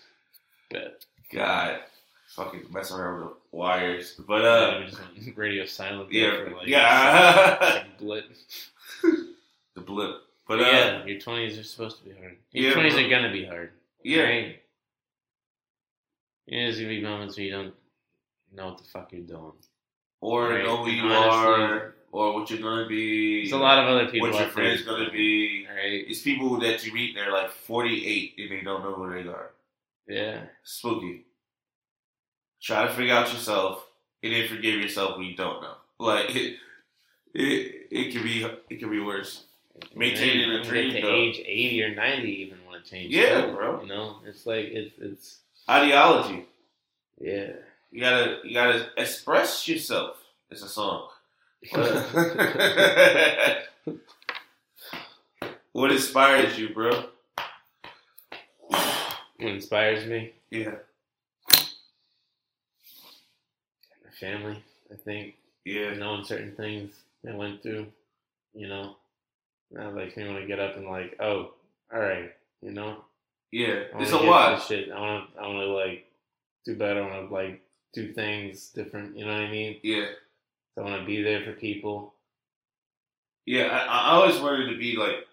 [0.70, 1.80] But God,
[2.28, 4.20] fucking messing around with the wires.
[4.26, 6.12] But uh, just went radio silent.
[6.12, 7.58] yeah, for like yeah.
[7.60, 8.24] like blip.
[9.74, 10.16] the blip.
[10.46, 12.36] But But uh, yeah, your twenties are supposed to be hard.
[12.52, 13.04] Your Yeah, twenties bro.
[13.04, 13.72] are gonna be hard.
[14.04, 14.62] yeah, Right?
[16.46, 17.74] Yeah, there's gonna be moments where you don't
[18.54, 19.52] know what the fuck you're doing.
[20.22, 20.64] Or Right.
[20.64, 23.42] know who you Honestly, are, or what you're gonna be.
[23.42, 24.28] There's a lot of other people.
[24.28, 24.64] what your out there.
[24.76, 25.66] friends gonna be.
[25.68, 26.04] Right?
[26.08, 27.14] It's people that you meet.
[27.14, 29.50] They're like 48 and they don't know who they are.
[30.08, 30.40] Yeah.
[30.64, 31.26] Spooky.
[32.62, 33.85] Try to figure out yourself,
[34.22, 35.74] and then forgive yourself when you don't know.
[35.98, 36.56] Like it,
[37.35, 39.44] it, it can be, it can be worse.
[39.96, 41.14] Maintaining a get dream, to though.
[41.14, 43.12] age eighty or ninety, even want to change.
[43.12, 43.80] Yeah, too, bro.
[43.82, 46.46] You know, it's like it's it's Ideology.
[47.20, 47.52] yeah.
[47.92, 50.16] You gotta, you gotta express yourself.
[50.50, 51.09] It's a song.
[55.72, 57.05] what inspires you, bro?
[58.68, 60.76] what inspires me, Yeah,
[64.02, 64.64] my family.
[64.90, 65.35] I think
[65.66, 66.94] yeah, knowing certain things
[67.28, 67.87] I went through.
[68.55, 68.96] You know,
[69.72, 71.52] that makes me want to get up and like, oh,
[71.92, 73.05] all right, you know,
[73.50, 73.85] yeah.
[73.98, 74.62] It's a lot.
[74.62, 76.07] Shit, I want to, I want to like
[76.64, 77.02] do better.
[77.02, 77.62] I want to like
[77.92, 79.16] do things different.
[79.16, 79.78] You know what I mean?
[79.83, 80.07] Yeah,
[80.78, 82.14] I want to be there for people.
[83.46, 83.64] yeah.
[83.66, 85.26] I, I always wanted to be like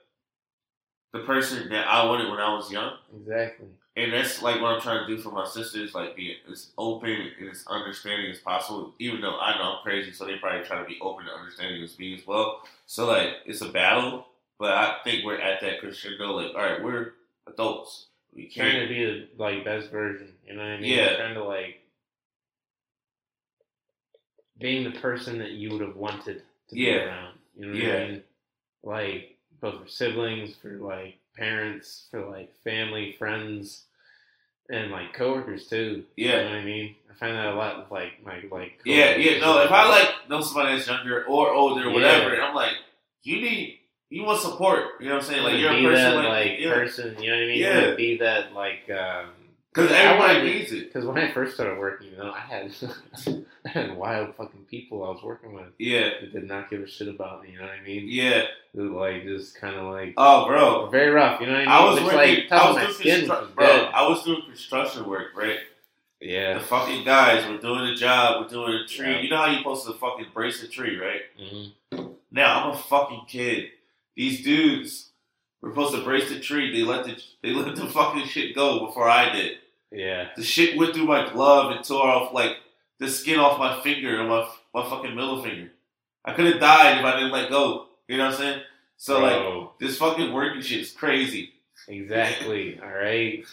[1.13, 2.93] the person that I wanted when I was young.
[3.15, 3.67] Exactly.
[3.95, 7.09] And that's like what I'm trying to do for my sisters, like be as open
[7.39, 8.93] and as understanding as possible.
[8.99, 11.83] Even though I know I'm crazy, so they probably try to be open and understanding
[11.83, 12.61] as me as well.
[12.85, 16.31] So like it's a battle, but I think we're at that crescendo.
[16.33, 17.13] Like, all right, we're
[17.47, 18.05] adults.
[18.33, 18.87] We Trying can't.
[18.87, 20.33] to be the like best version.
[20.47, 20.97] You know what I mean?
[20.97, 21.15] Yeah.
[21.17, 21.78] Trying to like
[24.59, 27.05] being the person that you would have wanted to be Yeah.
[27.05, 27.33] around.
[27.57, 27.93] You know what Yeah.
[27.95, 28.23] I mean?
[28.83, 33.85] Like both for siblings, for like parents, for like family, friends,
[34.69, 36.05] and like coworkers too.
[36.15, 36.95] You know Yeah, what I mean?
[37.09, 39.39] I find that a lot with like my like yeah, yeah.
[39.39, 42.73] No, if I like know somebody that's younger or older, or whatever, I'm like,
[43.23, 44.99] you need you want support.
[44.99, 45.43] You know what I'm saying?
[45.43, 46.73] Like you're be a person that like, like yeah.
[46.73, 47.21] person.
[47.21, 47.59] You know what I mean?
[47.59, 47.95] Yeah.
[47.95, 48.89] Be that like.
[48.89, 49.29] um
[49.73, 50.85] Because everybody needs it.
[50.91, 52.71] Because when I first started working, you know, I had
[53.65, 56.87] I had wild fucking people I was working with Yeah, that did not give a
[56.87, 57.51] shit about me.
[57.51, 58.05] You know what I mean?
[58.07, 58.43] yeah.
[58.75, 60.89] Who, like just kind of like Oh, bro.
[60.89, 61.39] very rough.
[61.39, 61.69] You know what I mean?
[61.69, 62.17] I was Which, working.
[62.49, 63.65] like I was doing skin, constru- bro.
[63.67, 63.89] good.
[63.93, 65.59] I was doing construction work, right?
[66.19, 66.55] Yeah.
[66.55, 68.41] The fucking guys were doing a job.
[68.43, 69.05] We're doing a tree.
[69.11, 69.19] Yeah.
[69.21, 71.21] You know how you're supposed to fucking brace a tree, right?
[71.37, 73.69] hmm Now I'm a fucking kid.
[74.15, 75.08] These dudes
[75.61, 76.71] were supposed to brace the tree.
[76.71, 79.57] They let the they let the fucking shit go before I did.
[79.91, 80.29] Yeah.
[80.35, 82.57] The shit went through my glove and tore off like
[82.99, 85.71] the skin off my finger and my my fucking middle finger.
[86.25, 87.87] I could have died if I didn't let go.
[88.07, 88.61] You know what I'm saying?
[88.97, 91.53] So like this fucking working shit is crazy.
[91.87, 92.79] exactly.
[92.83, 93.45] All right.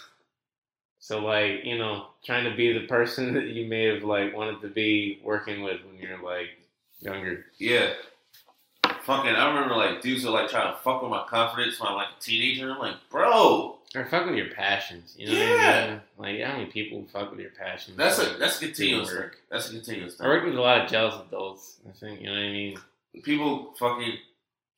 [0.99, 4.61] So like you know, trying to be the person that you may have like wanted
[4.63, 6.49] to be working with when you're like
[7.01, 7.47] younger.
[7.59, 7.93] Yeah.
[9.07, 11.95] Fucking, I remember like dudes were like trying to fuck with my confidence when I'm
[11.97, 12.73] like a teenager.
[12.73, 15.15] I'm like, bro, Or fuck with your passions.
[15.17, 15.91] You know what I Yeah.
[15.91, 16.01] mean?
[16.19, 17.97] Like how many people fuck with your passions?
[17.97, 19.19] that's a that's a continuous thing.
[19.19, 19.39] work.
[19.51, 20.27] That's a continuous thing.
[20.27, 21.77] I work with a lot of jealous adults.
[21.89, 22.79] I think you know what I mean.
[23.23, 24.15] People fucking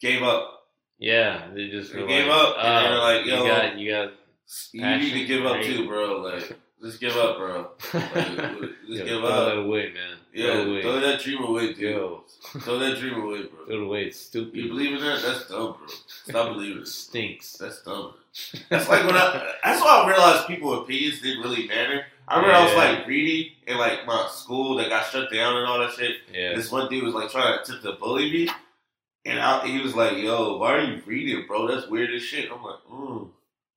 [0.01, 0.67] gave up.
[0.99, 3.79] Yeah, they just They gave like, up, and they were "Oh, like, yo, you got,
[3.79, 4.12] you got."
[4.73, 6.21] You need to give up too, bro.
[6.23, 7.71] Like, just give up, bro.
[7.93, 8.14] Like,
[8.87, 9.47] Yo, give throw up.
[9.49, 10.17] that away, man.
[10.33, 10.83] Yeah, throw away.
[10.83, 11.79] throw that dream away, dude.
[11.81, 12.25] Yo,
[12.61, 13.67] Throw that dream away, bro.
[13.67, 14.05] throw it away.
[14.05, 14.55] It's stupid.
[14.57, 15.21] You believe in that?
[15.23, 15.87] That's dumb, bro.
[16.29, 17.53] Stop believing It stinks.
[17.55, 18.14] That's dumb.
[18.69, 19.55] That's like when I.
[19.64, 22.05] That's why I realized people opinions didn't really matter.
[22.29, 25.67] I remember I was like reading in like my school that got shut down and
[25.67, 26.17] all that shit.
[26.33, 26.55] Yeah.
[26.55, 28.49] This one dude was like trying to attempt to bully me,
[29.25, 31.67] and I, he was like, "Yo, why are you reading, bro?
[31.67, 33.31] That's weird as shit." I'm like, "Mm,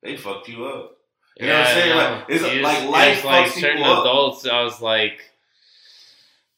[0.03, 0.97] they fucked you up."
[1.41, 1.95] You know what I'm saying?
[1.97, 3.99] Like, it's It like was- life it's like fucks people certain up.
[4.05, 4.45] adults.
[4.47, 5.21] I was like,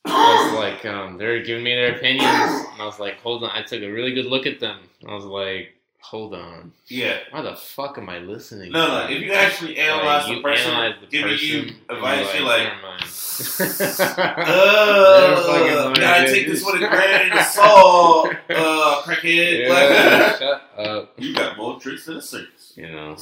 [0.05, 3.43] I was like, um, they were giving me their opinions, and I was like, hold
[3.43, 3.51] on.
[3.53, 4.79] I took a really good look at them.
[5.07, 7.19] I was like, hold on, Yeah.
[7.31, 8.73] why the fuck am I listening?
[8.73, 9.07] No, no.
[9.09, 12.67] If you actually analyze Like, the person analyze the giving person, you advice, you're like,
[12.81, 13.03] mind.
[14.45, 19.61] Uh, gotta take this with a grain of salt, uh, crackhead.
[19.67, 21.13] yeah, Like, shut up.
[21.17, 22.73] you got more tricks than a circus.
[22.75, 23.15] You know,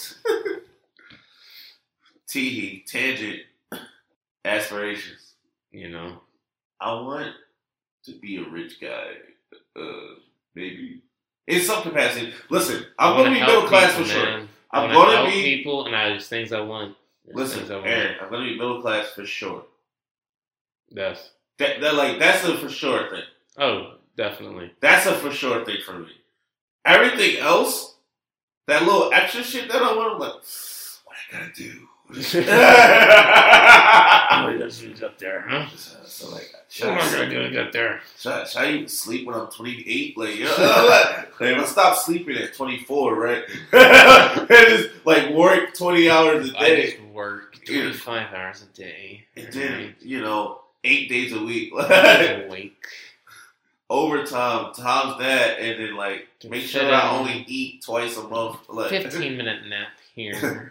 [2.31, 3.39] Teehee, tangent,
[4.45, 5.33] aspirations.
[5.71, 6.21] you know.
[6.79, 7.33] I want
[8.05, 9.11] to be a rich guy.
[9.75, 10.15] Uh,
[10.55, 11.01] maybe
[11.47, 12.33] in some capacity.
[12.49, 14.25] Listen, I'm I gonna wanna be middle class people, for sure.
[14.25, 14.49] man.
[14.71, 15.41] I'm gonna help be.
[15.57, 16.95] people, and I, there's things I want.
[17.25, 17.87] There's things I Listen, want.
[17.87, 19.65] Aaron, I'm gonna be middle class for sure.
[20.91, 23.23] That's That, that like that's a for sure thing.
[23.59, 24.71] oh, definitely.
[24.81, 26.11] That's a for sure thing for me.
[26.85, 27.95] Everything else,
[28.67, 30.33] that little extra shit that I want, I'm like,
[31.05, 31.87] what I gotta do?
[34.33, 35.67] Oh, that's what's up there, huh?
[35.75, 38.01] so, like, should What am I I, gonna do to get there?
[38.17, 40.17] should, I, should I even sleep when I'm 28?
[40.17, 40.55] Like, you know,
[40.89, 43.43] like, if I stop sleeping at 24, right?
[43.73, 49.25] and just like work 20 hours a I day, just work 25 hours a day.
[49.35, 52.85] and then you know, eight days a week, I'm awake.
[53.89, 58.59] overtime times that, and then like make sure I only eat twice a month.
[58.69, 60.70] Like, 15 minute nap here.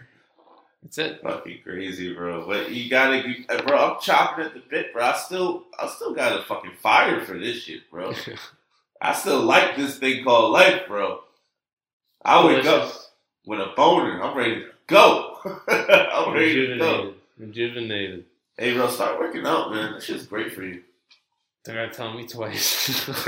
[0.83, 1.21] That's it.
[1.21, 2.45] Fucking crazy, bro.
[2.47, 3.77] But you gotta, you, uh, bro.
[3.77, 5.05] I'm chopping at the bit, bro.
[5.05, 8.13] I still, I still got a fucking fire for this shit, bro.
[9.01, 11.21] I still like this thing called life, bro.
[12.23, 12.93] I wake up
[13.45, 14.21] with a boner.
[14.21, 15.37] I'm ready to go.
[15.67, 17.13] I'm ready to go.
[17.13, 17.15] Rejuvenated.
[17.37, 18.25] Rejuvenated.
[18.57, 19.93] Hey, bro, start working out, man.
[19.93, 20.83] That shit's great for you.
[21.63, 23.07] They're gonna tell me twice.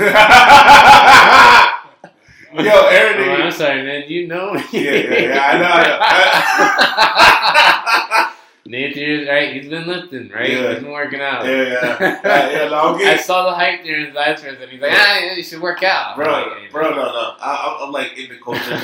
[2.60, 4.04] Aaron, Oh, I'm sorry, man.
[4.08, 4.62] You know me.
[4.72, 7.43] Yeah, yeah, yeah, I know, I Nate,
[8.66, 9.52] you're right.
[9.54, 10.50] He's been lifting, right?
[10.50, 10.70] Yeah.
[10.72, 11.44] He's been working out.
[11.44, 12.68] yeah, yeah, yeah, yeah.
[12.68, 15.60] No, I saw the hype during his last and he's like, ah, yeah, you should
[15.60, 16.16] work out.
[16.16, 17.34] Bro, like, "Hey, bro, man." no, no.
[17.40, 18.70] I, I'm, I'm like in the culture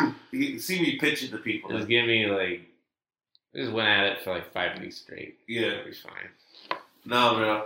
[0.00, 0.14] now.
[0.32, 1.70] you see me pitching to people.
[1.70, 2.62] Just give me like,
[3.54, 5.38] just went at it for like five weeks straight.
[5.46, 6.78] Yeah, It'll be fine.
[7.04, 7.64] no, bro.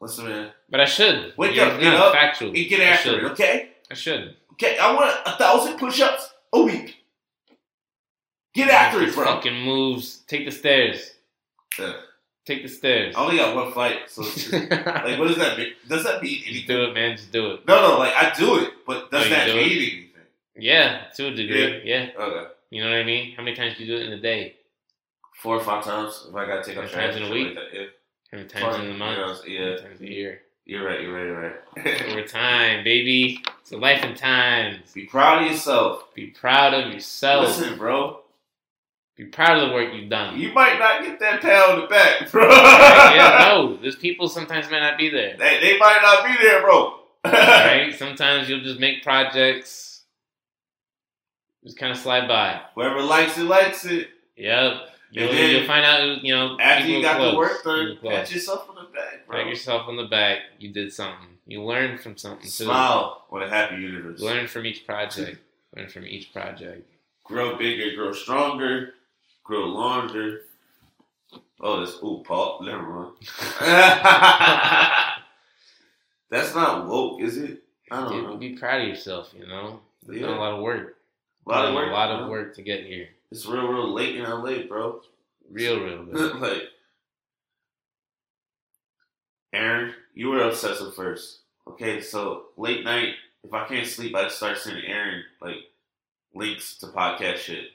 [0.00, 0.50] Listen, man.
[0.70, 1.34] But I should.
[1.36, 2.48] Wake You're up, get up, Factual.
[2.48, 3.70] And get after it, okay?
[3.90, 4.34] I should.
[4.52, 6.97] Okay, I want a thousand push-ups a week.
[8.58, 9.24] Get after it, bro.
[9.24, 10.18] Fucking moves.
[10.26, 11.12] Take the stairs.
[11.78, 11.92] Yeah.
[12.44, 13.14] Take the stairs.
[13.16, 15.72] I only got one fight, so just, like, what does that mean?
[15.86, 16.66] Does that mean Just anything?
[16.76, 17.16] do it, man.
[17.16, 17.66] Just do it.
[17.68, 19.72] No, no, like I do it, but does Oh, you that do mean it?
[19.72, 20.04] anything?
[20.56, 21.82] Yeah, to a degree.
[21.84, 22.08] Yeah.
[22.18, 23.34] Okay, You know what I mean?
[23.36, 24.54] How many times do you do it in a day?
[25.34, 27.54] four or five times if I gotta take up times in a week?
[27.54, 27.64] Like.
[27.72, 27.82] Yeah.
[28.32, 29.18] How many times in a You month?
[29.18, 30.40] know, yeah, times a year?
[30.64, 31.00] you're right.
[31.00, 31.26] You're right.
[31.26, 32.10] You're right.
[32.10, 33.40] Over time, baby.
[33.60, 34.92] It's a life and times.
[34.92, 36.12] Be proud of yourself.
[36.14, 37.46] Be proud of yourself.
[37.58, 38.20] Listen, bro.
[39.18, 40.38] Be proud of the work you've done.
[40.38, 42.48] You might not get that pat on the back, bro.
[42.48, 43.76] yeah, no.
[43.76, 45.36] There's people sometimes may not be there.
[45.36, 47.00] They, they might not be there, bro.
[47.24, 47.92] right?
[47.98, 50.02] Sometimes you'll just make projects,
[51.64, 52.60] just kind of slide by.
[52.76, 54.08] Whoever likes it, likes it.
[54.36, 54.72] Yep.
[55.10, 57.32] You'll, then- you'll find out, you know, After you got close.
[57.32, 59.38] the work done, pat yourself on the back, bro.
[59.38, 60.38] Pat yourself on the back.
[60.60, 61.26] You did something.
[61.44, 62.50] You learned from something too.
[62.50, 64.20] Smile with a happy universe.
[64.20, 65.38] Learn from each project.
[65.74, 66.88] Learn from each project.
[67.24, 68.94] Grow bigger, grow stronger,
[69.48, 70.42] grow longer.
[71.60, 72.62] Oh, that's ooh, Paul.
[72.62, 73.12] Never mind.
[76.30, 77.64] that's not woke, is it?
[77.90, 78.36] I don't know.
[78.36, 79.34] Be proud of yourself.
[79.36, 80.96] You know, you've done a lot of work.
[81.46, 81.88] A lot of work.
[81.88, 83.08] A lot of work to get here.
[83.32, 85.00] It's real, real late in LA, bro.
[85.50, 86.04] Real, real
[86.36, 86.62] like,
[89.54, 91.40] Aaron, you were obsessive first.
[91.66, 95.56] Okay, so late night, if I can't sleep, I just start sending Aaron like
[96.34, 97.70] links to podcast shit.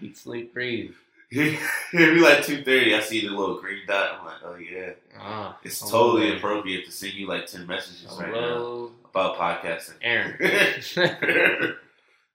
[0.00, 0.92] Eat, sleep, breathe.
[1.30, 1.58] It'd
[1.92, 2.94] be like two thirty.
[2.94, 4.18] I see the little green dot.
[4.20, 6.12] I'm like, oh yeah, Ah, it's hello.
[6.12, 9.94] totally appropriate to send you like ten messages right now Hello, about podcasting.
[10.02, 10.36] Aaron.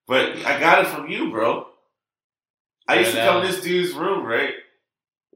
[0.08, 1.68] but I got it from you, bro.
[2.88, 4.54] I used to come to this dude's room, right?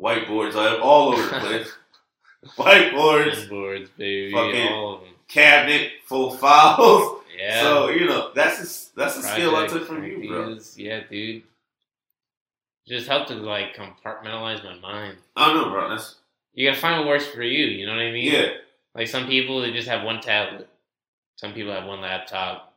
[0.01, 1.71] Whiteboards I have all over the place.
[2.57, 5.09] Whiteboards, boards, baby, Fucking- all of them.
[5.27, 7.20] cabinet full of files.
[7.41, 7.61] Yeah.
[7.61, 10.57] So you know that's a, that's a skill I took from you, bro.
[10.75, 11.43] Yeah, dude.
[12.87, 15.17] Just helped to like compartmentalize my mind.
[15.35, 15.89] I don't know, bro.
[15.89, 16.15] That's
[16.53, 17.65] You gotta find what works for you.
[17.65, 18.31] You know what I mean?
[18.31, 18.49] yeah,
[18.95, 20.67] Like some people, they just have one tablet.
[21.35, 22.73] Some people have one laptop.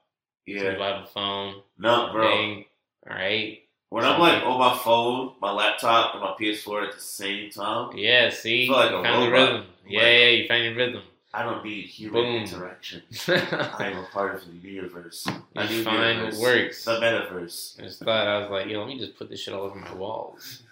[0.46, 0.70] Some yeah.
[0.70, 1.62] people have a phone.
[1.78, 2.28] No, bro.
[2.30, 2.64] Bang.
[3.08, 3.60] All right.
[3.90, 7.92] When I'm like on my phone, my laptop, and my PS4 at the same time,
[7.96, 8.30] Yeah.
[8.30, 9.50] See, like you a found the robot.
[9.52, 9.66] rhythm.
[9.86, 10.28] Yeah, yeah.
[10.30, 11.02] You find your rhythm.
[11.34, 12.42] I don't need human Boom.
[12.44, 13.02] interaction.
[13.28, 15.26] I am a part of the universe.
[15.26, 16.38] You new find universe.
[16.38, 16.84] works.
[16.84, 17.80] The metaverse.
[17.80, 19.74] I just thought I was like, yo, let me just put this shit all over
[19.74, 20.62] my walls,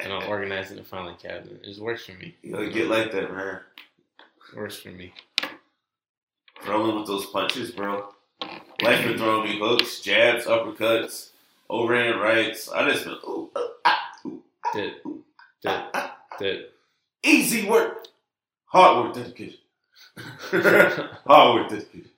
[0.00, 1.60] and I'll organize it in a filing cabinet.
[1.62, 2.34] It works for me.
[2.42, 3.60] You gotta get like that, man.
[4.56, 5.12] Works for me.
[6.66, 8.08] Rolling with those punches, bro.
[8.82, 11.28] Life been throwing me hooks, jabs, uppercuts,
[11.70, 12.68] overhand rights.
[12.68, 14.94] I just been ooh, uh, ah, ooh, Did,
[15.62, 15.80] did,
[16.40, 16.64] did.
[17.22, 18.03] easy work,
[18.74, 19.58] hard work, dedication.
[21.26, 22.10] hard work, dedication.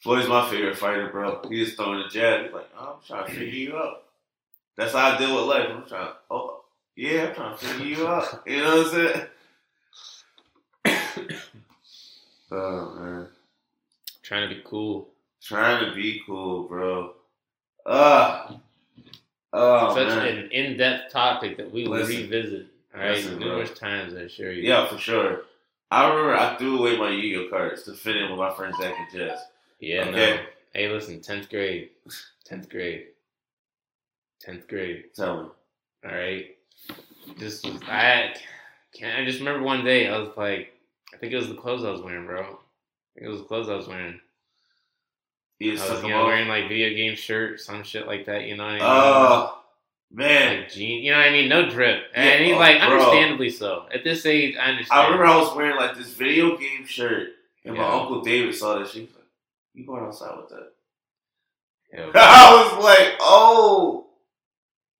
[0.00, 1.40] Floyd's my favorite fighter, bro.
[1.48, 2.44] He just throwing a jab.
[2.44, 4.02] He's like, oh, I'm trying to figure you out.
[4.76, 5.68] That's how I deal with life.
[5.70, 6.12] I'm trying.
[6.30, 6.64] Oh,
[6.96, 8.42] yeah, I'm trying to figure you out.
[8.46, 9.26] You know what I'm
[10.84, 11.30] saying?
[12.50, 13.28] oh man.
[14.22, 15.08] Trying to be cool.
[15.40, 17.14] Trying to be cool, bro.
[17.86, 18.58] Ah.
[19.52, 20.38] Oh, Such man.
[20.38, 22.71] an in-depth topic that we will revisit.
[22.94, 23.64] All right, Listen, bro.
[23.64, 24.14] times.
[24.14, 24.62] I assure you.
[24.62, 25.42] Yeah, for sure.
[25.90, 28.94] I remember I threw away my Yu-Gi-Oh cards to fit in with my friend Zach
[28.98, 29.44] and Jess.
[29.80, 30.04] Yeah.
[30.06, 30.36] Okay.
[30.36, 30.42] No.
[30.72, 31.20] Hey, listen.
[31.20, 31.90] Tenth grade.
[32.44, 33.06] Tenth grade.
[34.40, 35.04] Tenth grade.
[35.14, 35.48] Tell me.
[36.04, 36.56] All right.
[37.38, 38.34] This was I.
[38.94, 40.74] Can't, I just remember one day I was like,
[41.14, 42.40] I think it was the clothes I was wearing, bro.
[42.42, 42.44] I
[43.14, 44.20] think it was the clothes I was wearing.
[45.58, 48.44] You I was you know wearing like video game shirt, some shit like that.
[48.44, 48.82] You know what I mean?
[48.82, 49.61] Oh,
[50.12, 50.60] man.
[50.60, 51.48] like jean, you know what I mean?
[51.48, 52.88] No drip, Yeah, and he's oh, like, bro.
[52.90, 53.86] understandably so.
[53.92, 55.00] At this age, I understand.
[55.00, 57.30] I remember I was wearing like this video game shirt,
[57.64, 58.92] and my uncle David saw this.
[58.92, 59.24] He was like,
[59.74, 60.68] "You going outside with that?"
[61.96, 64.06] Yo, I was like, "Oh,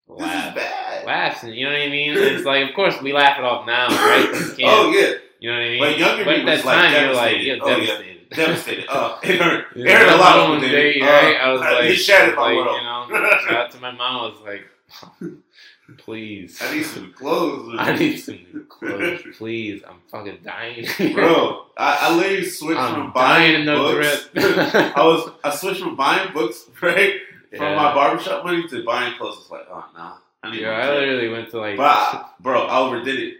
[0.08, 2.12] this laugh, is bad." laughs, and you know what I mean?
[2.16, 4.28] It's like, of course, we laugh it off now, right?
[4.64, 5.78] Oh yeah, you know what I mean?
[5.80, 7.46] But younger but at that was, like, time, you're like, devastated.
[7.46, 7.76] you're Oh, yeah.
[7.86, 8.30] devastated.
[8.30, 8.84] devastated.
[8.88, 9.66] Oh, it hurt.
[9.76, 10.36] It hurt a lot.
[10.48, 11.36] one Uncle day, right?
[11.36, 12.76] Uh, I was like, he shattered my like, world.
[13.10, 14.20] you know, shout out to my mom.
[14.20, 14.64] I was like,
[15.98, 19.82] please, I need some clothes, I need some new clothes, please.
[19.88, 21.66] I'm fucking dying, bro.
[21.76, 24.28] I, I literally switched I'm from buying in books.
[24.36, 27.14] I was I switched from buying books right
[27.50, 27.76] from Yeah.
[27.76, 29.38] my barbershop money to buying clothes.
[29.42, 31.76] It's like, oh nah, I need Yeah, I literally went to like.
[31.76, 33.34] But I, bro, I overdid it.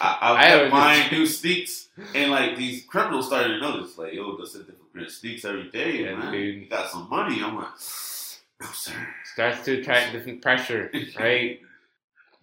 [0.00, 4.12] I, I, I kept buying new sneaks, and like these criminals started to notice, like,
[4.12, 6.32] yo, this is different print sneaks every day, Yeah, man.
[6.32, 6.62] dude.
[6.64, 7.42] You got some money.
[7.42, 7.68] I'm like,
[8.62, 8.92] no, sir.
[9.24, 11.60] starts to attract different pressure, right?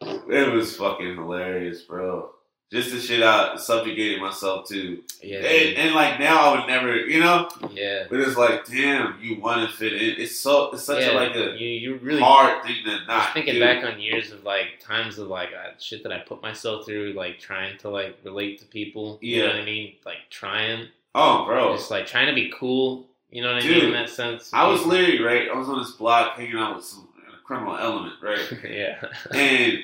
[0.01, 2.32] It was fucking hilarious, bro.
[2.71, 6.95] Just the shit I subjugated myself to, Yeah, and, and like now I would never,
[6.97, 7.49] you know.
[7.71, 8.03] yeah.
[8.08, 10.21] But it's like, damn, you want to fit in.
[10.21, 13.34] It's so, it's such yeah, a like a you you really hard thing to Just
[13.34, 13.60] thinking do.
[13.60, 17.13] back on years of like times of like uh, shit that I put myself through,
[17.13, 19.17] like trying to like relate to people.
[19.19, 19.53] You know Yeah.
[19.53, 19.93] what I mean?
[20.05, 23.08] Like trying, Oh, bro, just like trying to be cool.
[23.31, 24.51] You know what I Dude, mean in that sense.
[24.53, 25.49] I was literally right.
[25.49, 27.07] I was on this block hanging out with some
[27.43, 28.39] criminal element, right?
[28.69, 29.01] yeah.
[29.31, 29.79] and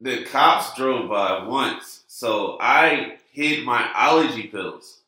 [0.00, 5.00] the cops drove by once, so I hid my allergy pills.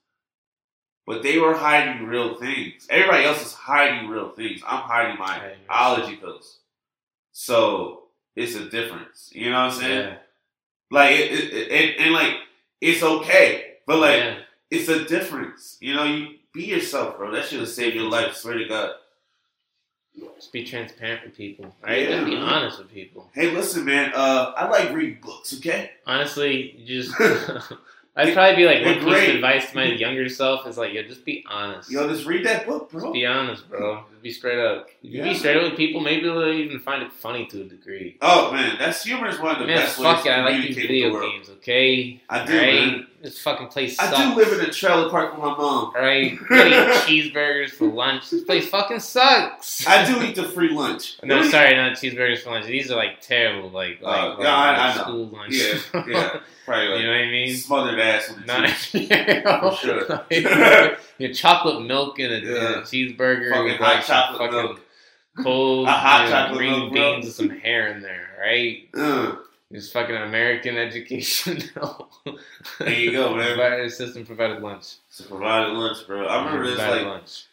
[1.07, 2.87] But they were hiding real things.
[2.91, 4.61] Everybody else is hiding real things.
[4.67, 6.59] I'm hiding my Hiding allergy pills.
[7.33, 8.03] So
[8.37, 9.31] it's a difference.
[9.33, 10.09] You know what I'm saying?
[10.09, 10.17] yeah.
[10.91, 12.35] Like it, it, it, and like
[12.81, 13.77] it's okay.
[13.87, 14.39] But like, yeah.
[14.71, 15.79] it's a difference.
[15.81, 17.31] You know, you be yourself, bro.
[17.31, 18.35] That should have saved your life.
[18.35, 18.91] Swear to God.
[20.37, 22.03] Just be transparent with people, right?
[22.03, 23.31] Yeah, Just be honest with people.
[23.35, 24.13] Hey, listen, man.
[24.15, 25.55] Uh, I like reading books.
[25.59, 25.91] Okay.
[26.07, 27.13] Honestly, just
[28.17, 31.05] I'd probably be like one piece of advice to my younger self is like, yo,
[31.05, 31.89] just be honest.
[31.91, 33.01] Yo, just read that book, bro.
[33.03, 34.05] Just be honest, bro.
[34.11, 34.89] Just be straight up.
[35.05, 35.29] If you Yeah.
[35.29, 38.17] be straight up with people, maybe they'll even find it funny to a degree.
[38.21, 40.33] Oh man, that's humor is one of the Man, best ways fuck to it.
[40.33, 41.31] I like these the video world.
[41.33, 42.21] games, okay?
[42.29, 42.75] I do, Right?
[42.75, 43.07] man.
[43.21, 44.13] This fucking place sucks.
[44.17, 45.87] I do live in a trailer park with my mom.
[45.95, 46.33] Alright?
[46.33, 48.31] You eat cheeseburgers for lunch.
[48.31, 49.85] This place fucking sucks.
[49.89, 51.19] I do eat the free lunch.
[51.25, 52.67] No, sorry, not cheeseburgers for lunch.
[52.67, 55.03] These are like terrible, like, like, Oh, like, yeah, I- like I know.
[55.03, 55.55] school lunch.
[55.55, 56.41] Yeah, yeah.
[56.65, 57.57] Probably you know what I mean?
[57.57, 59.09] smothered ass with the Not, cheese.
[59.11, 60.07] yeah, sure.
[60.31, 64.63] like, your chocolate milk and a, and a cheeseburger Fucking with hot like chocolate fucking
[64.65, 64.81] milk.
[65.43, 67.13] cold A hot you chocolate green milk, bro.
[67.15, 68.89] beans with some hair in there, right?
[68.95, 69.37] Uh,
[69.73, 71.63] Just fucking American education.
[72.79, 73.57] There you go, man.
[73.57, 74.97] Provided system provided lunch.
[75.11, 76.27] so provided lunch, bro.
[76.27, 77.45] I remember this like lunch.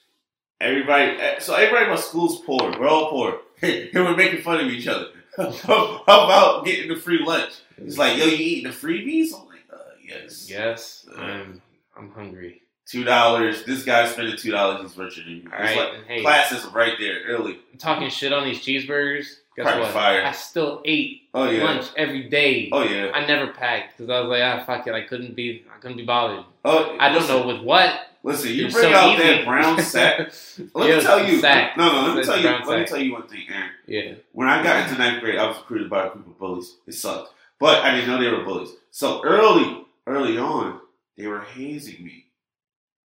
[0.61, 1.17] everybody.
[1.39, 2.59] So everybody in my school's poor.
[2.79, 5.07] We're all poor, and we're making fun of each other.
[5.37, 7.51] How about getting the free lunch?
[7.77, 9.33] It's like, yo, you eating the freebies?
[9.33, 10.49] I'm like, uh, yes.
[10.49, 11.61] yes, I'm
[11.97, 12.61] I'm hungry.
[12.85, 13.63] Two dollars.
[13.65, 14.81] This guy's spending two dollars.
[14.89, 15.43] He's richer than you.
[15.51, 17.57] All It's right, like hey, classes right there early.
[17.79, 19.25] talking shit on these cheeseburgers.
[19.55, 19.91] Guess what?
[19.93, 20.23] fire.
[20.25, 21.63] I still ate Oh yeah.
[21.63, 22.69] lunch every day.
[22.71, 23.11] Oh yeah.
[23.13, 24.93] I never packed because I was like, ah, fuck it.
[24.93, 25.63] I couldn't be.
[25.73, 26.43] I couldn't be bothered.
[26.65, 27.91] Oh, I don't know with what.
[28.23, 29.27] Listen, you bring so out easy.
[29.27, 30.31] that brown sack.
[30.73, 31.39] Let me tell you.
[31.39, 31.77] sack.
[31.77, 32.01] No, no.
[32.07, 32.43] Let me It's tell you.
[32.43, 33.69] brown Let me tell you one thing, Aaron.
[33.85, 34.13] Yeah.
[34.33, 36.75] When I got into ninth grade, I was recruited by a group of bullies.
[36.87, 38.69] It sucked, but I didn't know they were bullies.
[38.91, 40.79] So early, early on,
[41.17, 42.25] they were hazing me,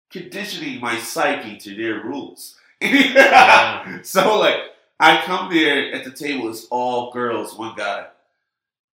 [0.10, 2.56] conditioning my psyche to their rules.
[2.82, 4.02] Yeah.
[4.04, 4.56] so like,
[5.00, 6.50] I come there at the table.
[6.50, 8.08] It's all girls, one guy,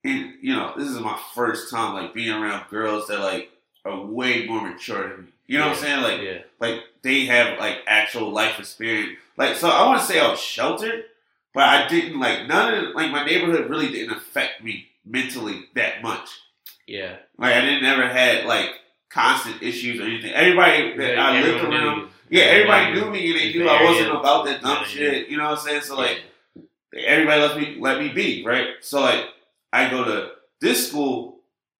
[0.04, 3.50] and you know this is my first time like being around girls that like
[3.84, 5.32] are way more mature than me.
[5.46, 6.02] You know what I'm saying?
[6.02, 6.38] Like, yeah.
[6.60, 9.18] like they have like actual life experience.
[9.36, 11.04] Like so, I want to say I was sheltered,
[11.54, 16.02] but I didn't like none of like my neighborhood really didn't affect me mentally that
[16.02, 16.28] much.
[16.86, 17.16] Yeah.
[17.38, 18.70] Like I didn't ever had like
[19.08, 20.32] constant issues or anything.
[20.32, 22.10] Everybody that I lived knew around.
[22.30, 25.28] Yeah, everybody knew me and they knew I wasn't about that dumb shit.
[25.28, 25.82] You know what I'm saying?
[25.82, 26.22] So like
[26.96, 28.68] everybody let me let me be right.
[28.80, 29.24] So like
[29.72, 31.34] I go to this school.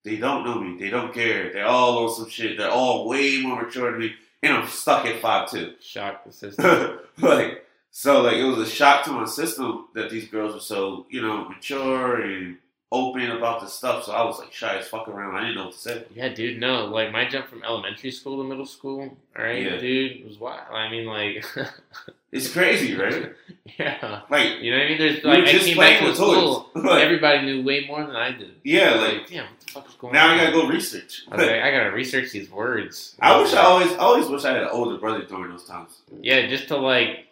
[0.05, 0.79] They don't know me.
[0.79, 1.53] They don't care.
[1.53, 2.59] They're all on some shit.
[2.59, 5.75] They're all way more mature than me, and I'm stuck at five two.
[5.81, 7.01] shock the system.
[7.19, 11.07] like so like it was a shock to my system that these girls were so
[11.11, 12.59] you know mature and
[12.93, 15.65] open about the stuff so i was like shy as fuck around i didn't know
[15.65, 16.61] what to say yeah, dude.
[16.61, 19.17] No, like my jump from elementary school to middle school.
[19.37, 19.77] All right, Yeah.
[19.77, 20.61] dude, was wild.
[20.73, 21.45] I mean, like,
[22.33, 23.33] it's crazy right
[23.79, 24.21] yeah.
[24.31, 24.99] like You know what I mean?
[24.99, 26.71] There's like I just came back to school.
[26.75, 28.53] like, Everybody knew way more than I did.
[28.63, 30.39] yeah Like, like damn, what the fuck is going now on?
[30.39, 33.17] i gotta go research I, like, I gotta research these words.
[33.21, 36.03] i wish i always I always wish i had an older brother during those times
[36.23, 37.27] Yeah, just to like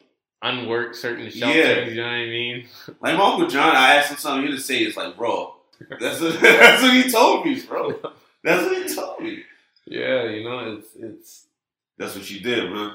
[0.44, 1.56] unwork certain shelters.
[1.56, 1.84] Yeah.
[1.86, 2.66] You know what I mean?
[3.00, 5.54] like my uncle john i asked him something he didn't say it's like bro
[6.00, 8.00] that's what, that's what he told me bro
[8.42, 9.42] that's what he told me
[9.86, 11.46] Yeah, you know, it's it's.
[11.98, 12.92] that's what you did man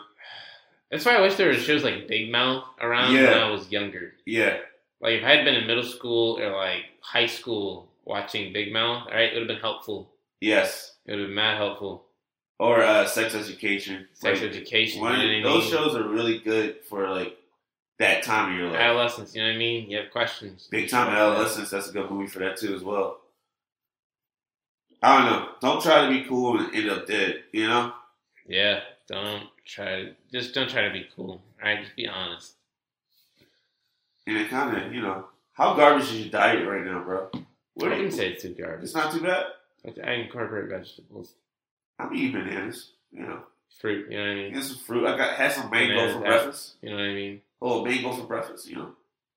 [0.92, 4.14] That's why I wish there was shows like Big Mouth around when I was younger.
[4.26, 4.58] yeah
[5.02, 9.08] Like if I had been in middle school or like high school watching Big Mouth,
[9.08, 10.10] all right, it would have been helpful.
[10.42, 12.06] yes It would have been mad helpful.
[12.60, 16.08] or uh, sex education Sex Like, education, One, you know what I those shows are
[16.08, 17.38] really good for like
[18.00, 18.80] that time of your life.
[18.80, 19.90] Adolescence, you know what I mean?
[19.90, 20.68] You have questions.
[20.72, 21.70] Big time adolescence.
[21.70, 23.20] That's a good movie for that too as well.
[25.02, 25.50] I don't know.
[25.62, 27.44] Don't try to be cool and end up dead.
[27.52, 27.94] You know.
[28.48, 31.32] Yeah, don't try to just don't try to be cool.
[31.32, 32.54] All right, just be honest.
[34.26, 37.30] And it kind of you know how garbage is your diet right now, bro?
[37.32, 37.44] What
[37.76, 38.86] do wouldn't you say it's too garbage.
[38.86, 39.46] It's not too bad.
[40.04, 41.34] I incorporate vegetables,
[41.98, 42.92] I'm eating bananas.
[43.12, 43.40] You know,
[43.80, 44.12] fruit.
[44.12, 44.54] You know what I mean?
[44.54, 45.08] get some fruit.
[45.08, 46.76] I got had some mango Bananas, for breakfast.
[46.82, 47.42] You know what I mean?
[47.62, 48.68] Oh, mango for breakfast.
[48.70, 48.92] You know,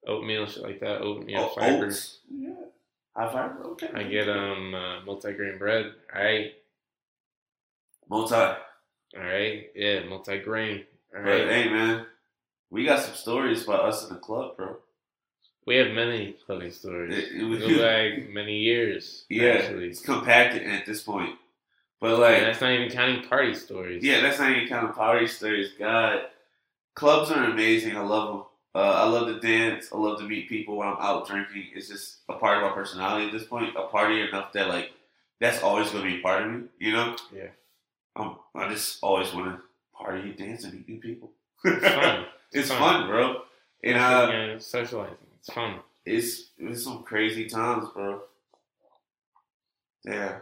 [0.07, 1.01] Oatmeal, shit like that.
[1.01, 1.87] Oatmeal, oh, fiber.
[1.87, 2.19] oats.
[2.31, 2.55] Yeah,
[3.17, 3.63] high fiber.
[3.73, 3.91] Okay.
[3.95, 5.93] I get um uh, multi-grain bread.
[6.15, 6.53] All right,
[8.09, 8.35] multi.
[8.35, 8.57] all
[9.17, 10.85] right, yeah, multi-grain.
[11.17, 12.07] All But hey, man,
[12.71, 14.77] we got some stories about us in the club, bro.
[15.67, 17.17] we have many funny stories.
[17.17, 19.25] It- it was- like many years.
[19.29, 19.89] Yeah, actually.
[19.89, 21.39] it's compacted at this point.
[22.01, 24.03] But And like, that's not even counting party stories.
[24.03, 25.71] yeah, that's not even counting party stories.
[25.79, 26.23] God,
[26.95, 27.97] clubs are amazing.
[27.97, 28.45] I love them.
[28.75, 29.89] Uh, I love to dance.
[29.93, 31.67] I love to meet people when I'm out drinking.
[31.75, 33.77] It's just a part of my personality at this point.
[33.77, 34.93] A party enough that like
[35.41, 36.63] that's always going to be a part of me.
[36.79, 37.17] You know?
[37.35, 37.49] Yeah.
[38.17, 39.63] Um, I just always want to
[39.95, 41.31] party, dance, and meet new people.
[41.65, 42.25] it's fun.
[42.53, 42.79] it's fun.
[42.79, 43.43] fun, bro.
[43.85, 45.17] And uh, you know, socializing.
[45.39, 45.81] It's fun.
[46.07, 48.23] it's it's some crazy times, bro.
[50.05, 50.39] Yeah.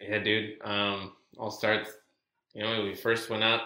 [0.00, 0.58] Yeah, dude.
[0.62, 1.90] Um, all starts.
[2.54, 3.62] You know, when we first went up,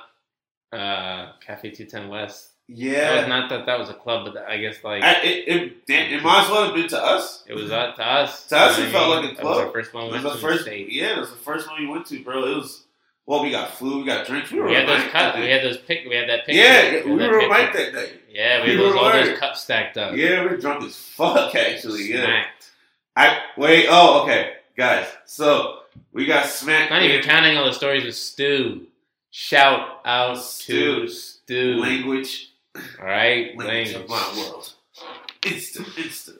[0.73, 2.49] uh, Cafe Two Ten West.
[2.73, 3.27] Yeah, That was Yeah.
[3.29, 6.45] not that that was a club, but I guess like I, it, it, it might
[6.45, 7.43] as well have been to us.
[7.49, 8.47] it was up to us.
[8.49, 9.35] To us, it felt like a mean?
[9.37, 9.67] That was club.
[9.67, 10.05] our first one.
[10.05, 10.93] It We was went the to the first, state.
[10.93, 12.45] yeah, it was the first one we went to, bro.
[12.45, 12.85] It was
[13.27, 14.51] well, we got food, we got drinks.
[14.53, 15.39] We were We had those cups.
[15.39, 16.05] We had those pic.
[16.09, 16.61] We had that picture.
[16.63, 18.13] Yeah, had we were right that day.
[18.31, 20.17] Yeah, we We had those, all those cups stacked up.
[20.17, 22.05] Yeah, we're drunk as fuck, actually.
[22.13, 22.25] Yeah.
[22.25, 22.71] Smacked.
[23.17, 23.87] I wait.
[23.91, 25.07] Oh, okay, guys.
[25.27, 25.81] So
[26.13, 26.91] we got smacked.
[26.93, 28.87] Not even counting all the stories with Stu.
[29.31, 31.77] Shout out to Stu.
[31.77, 33.95] language, All right, language language.
[33.95, 34.73] of my world.
[35.47, 36.39] Instant, instant.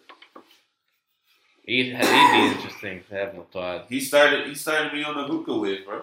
[1.65, 3.85] He'd, he'd be interesting to have him pod.
[3.89, 4.47] He started.
[4.49, 6.03] He started me on the hookah with, bro.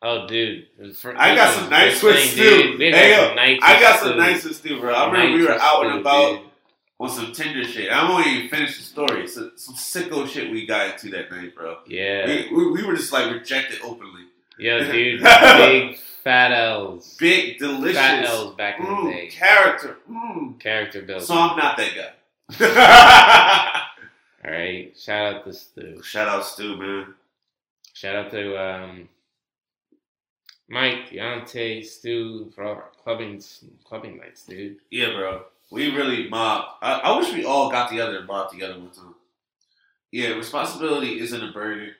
[0.00, 0.66] Oh, dude.
[0.96, 2.78] fir- I got some nights with Stu.
[2.78, 2.94] dude.
[2.94, 4.94] Hey, yo, I got some nice with Stu, bro.
[4.94, 6.46] I remember we were out and about dude.
[7.00, 7.90] on some Tinder shit.
[7.90, 9.26] I won't even finish the story.
[9.26, 11.78] So, some sicko shit we got into that night, bro.
[11.88, 12.26] Yeah.
[12.26, 14.22] We, we, we were just like rejected openly.
[14.58, 15.20] Yo, dude.
[15.22, 17.16] Big fat L's.
[17.18, 17.96] Big, delicious.
[17.98, 19.26] Fat L's back in the Mm, day.
[19.28, 19.96] character.
[20.10, 20.58] Mm.
[20.60, 21.24] Character building.
[21.26, 23.88] So I'm not that guy.
[24.44, 24.96] All right.
[24.98, 26.02] Shout out to Stu.
[26.02, 27.14] Shout out to Stu, man.
[27.94, 29.08] Shout out to um,
[30.68, 33.42] Mike, Deontay, Stu for all our clubbing
[33.84, 34.76] clubbing nights, dude.
[34.90, 35.42] Yeah, bro.
[35.70, 36.68] We really mobbed.
[36.80, 39.14] I, I wish we all got together and mobbed together one time.
[40.12, 41.90] Yeah, responsibility isn't a burden.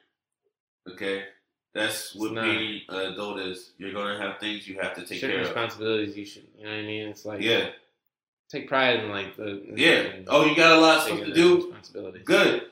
[0.90, 1.24] Okay?
[1.74, 2.44] That's what not.
[2.44, 3.70] being an adult is.
[3.78, 5.46] You're going to have things you have to take care of.
[5.46, 7.08] responsibilities you should, you know what I mean?
[7.08, 7.70] It's like Yeah.
[8.50, 10.00] take pride in like the in- Yeah.
[10.14, 11.56] in Oh, you got a lot of stuff to do?
[11.56, 12.22] Responsibilities.
[12.24, 12.70] Good.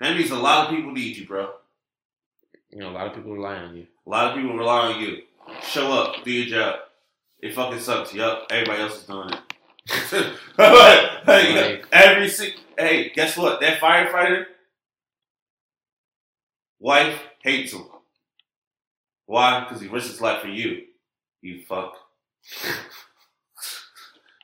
[0.00, 1.52] That means a lot of people need you, bro.
[2.70, 3.86] You know, a lot of people rely on you.
[4.06, 5.22] A lot of people rely on you.
[5.62, 6.80] Show up, do your job.
[7.40, 8.14] It fucking sucks.
[8.14, 9.38] Yup, everybody else is doing it.
[10.58, 12.60] Like- every single.
[12.78, 13.60] Hey, guess what?
[13.60, 14.46] That firefighter
[16.78, 17.84] wife hates him.
[19.30, 19.60] Why?
[19.60, 20.86] Because he risks his life for you.
[21.40, 21.94] You fuck.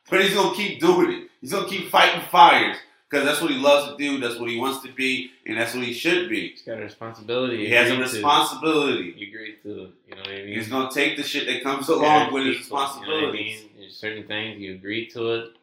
[0.09, 1.28] but he's gonna keep doing it.
[1.41, 2.76] He's gonna keep fighting fires
[3.11, 4.20] because that's what he loves to do.
[4.20, 6.51] That's what he wants to be, and that's what he should be.
[6.51, 7.66] He's got a responsibility.
[7.66, 8.01] He has a to.
[8.01, 9.12] responsibility.
[9.16, 9.91] You agree to, it.
[10.07, 10.57] you know what I mean?
[10.57, 13.70] He's gonna take the shit that comes along with his People, You know I mean?
[13.76, 15.57] There's certain things you agree to it.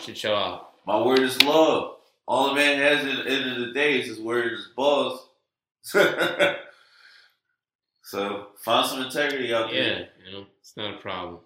[0.00, 0.68] Should show off.
[0.86, 1.96] My word is love.
[2.26, 5.28] All a man has at the end of the day is his word his balls.
[8.08, 10.08] so find some integrity out Yeah, there.
[10.26, 11.40] you know, it's not a problem.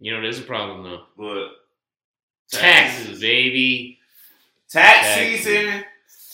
[0.00, 1.04] You know, there's a problem though.
[1.16, 1.48] But
[2.50, 3.98] Taxes, baby.
[4.68, 5.44] tax Taxes.
[5.44, 5.84] season,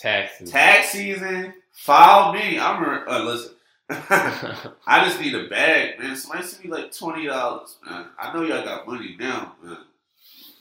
[0.01, 0.51] Taxes.
[0.51, 1.53] tax season.
[1.73, 2.59] File me.
[2.59, 3.53] I'm a, uh, listen.
[4.87, 6.17] I just need a bag, man.
[6.17, 8.07] Somebody send me like twenty dollars, man.
[8.19, 9.77] I know y'all got money now, man.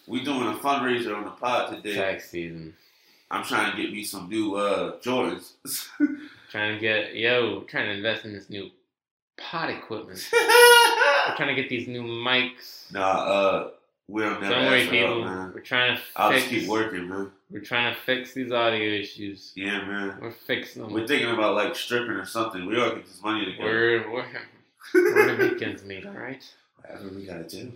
[0.07, 1.95] We doing a fundraiser on the pod today.
[1.95, 2.73] Tax season.
[3.29, 5.53] I'm trying to get me some new uh Jordans.
[6.51, 8.69] Trying to get yo, trying to invest in this new
[9.37, 10.27] pot equipment.
[10.33, 12.91] We're trying to get these new mics.
[12.91, 13.69] nah, uh,
[14.07, 15.25] we'll never Don't worry, ask for help, people.
[15.25, 15.51] man.
[15.53, 16.43] We're trying to I'll fix.
[16.43, 17.31] just keep working, man.
[17.49, 19.53] We're trying to fix these audio issues.
[19.55, 20.17] Yeah, man.
[20.21, 20.91] We're fixing them.
[20.93, 22.65] We're thinking about like stripping or something.
[22.65, 23.63] We to get this money together.
[23.63, 24.25] We're we're
[24.93, 26.43] we're the weekends meet, all right?
[26.81, 27.71] Whatever we gotta do.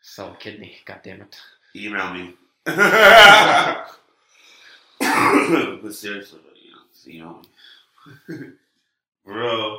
[0.00, 0.76] Sell a kidney.
[0.86, 1.36] God damn it.
[1.76, 2.34] Email me.
[2.64, 3.86] but
[5.94, 6.38] seriously,
[7.06, 7.40] you know,
[8.06, 8.48] just email me.
[9.24, 9.78] Bro.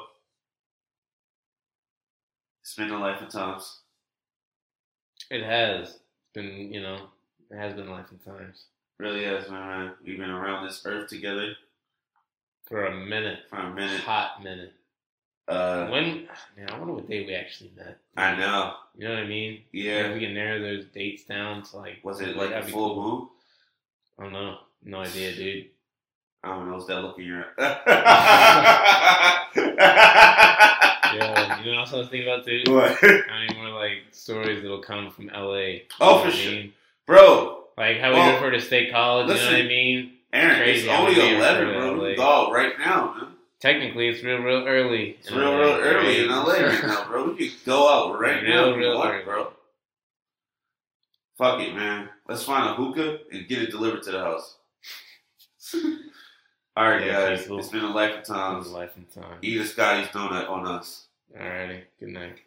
[2.61, 3.79] It's been a life of times.
[5.29, 5.99] It has
[6.33, 7.07] been, you know,
[7.51, 8.65] it has been a life of times
[8.99, 9.91] Really has, man.
[10.05, 11.53] We've been around this earth together
[12.67, 14.01] for a minute, for a minute.
[14.01, 14.71] hot minute.
[15.47, 17.97] Uh, When man, I wonder what day we actually met.
[18.15, 18.75] I know.
[18.97, 19.61] You know what I mean?
[19.73, 20.07] Yeah.
[20.07, 23.03] If we can narrow those dates down to like, Was it like a full cool.
[23.03, 23.27] moon?
[24.19, 24.57] I don't know.
[24.85, 25.65] No idea, dude.
[26.43, 26.73] I don't know.
[26.75, 27.45] What's that look in your
[31.13, 32.63] Yeah, you know what else I was thinking about too?
[32.71, 32.97] What?
[33.29, 35.83] How many more like stories that'll come from LA?
[36.01, 36.51] Oh, for I sure.
[36.51, 36.73] mean?
[37.05, 40.13] Bro, Like how we Well, refer to state college, you know what I mean?
[40.33, 41.93] Aaron, Crazy it's only 11, bro.
[41.93, 42.05] We LA.
[42.07, 43.27] can go out right now, man.
[43.59, 45.17] Technically, it's real, real early.
[45.19, 47.31] It's real, real early in LA right now, bro.
[47.33, 49.53] We can go out right Real, now real want, bro.
[51.37, 52.09] Fuck it, man.
[52.27, 54.55] Let's find a hookah and get it delivered to the house.
[56.75, 57.47] All right, Yeah, guys.
[57.49, 58.71] It's been a life of Times times.
[58.71, 59.37] life and time.
[59.41, 61.07] Eat a Scotty's donut on us.
[61.39, 61.83] All righty.
[61.99, 62.39] Good night.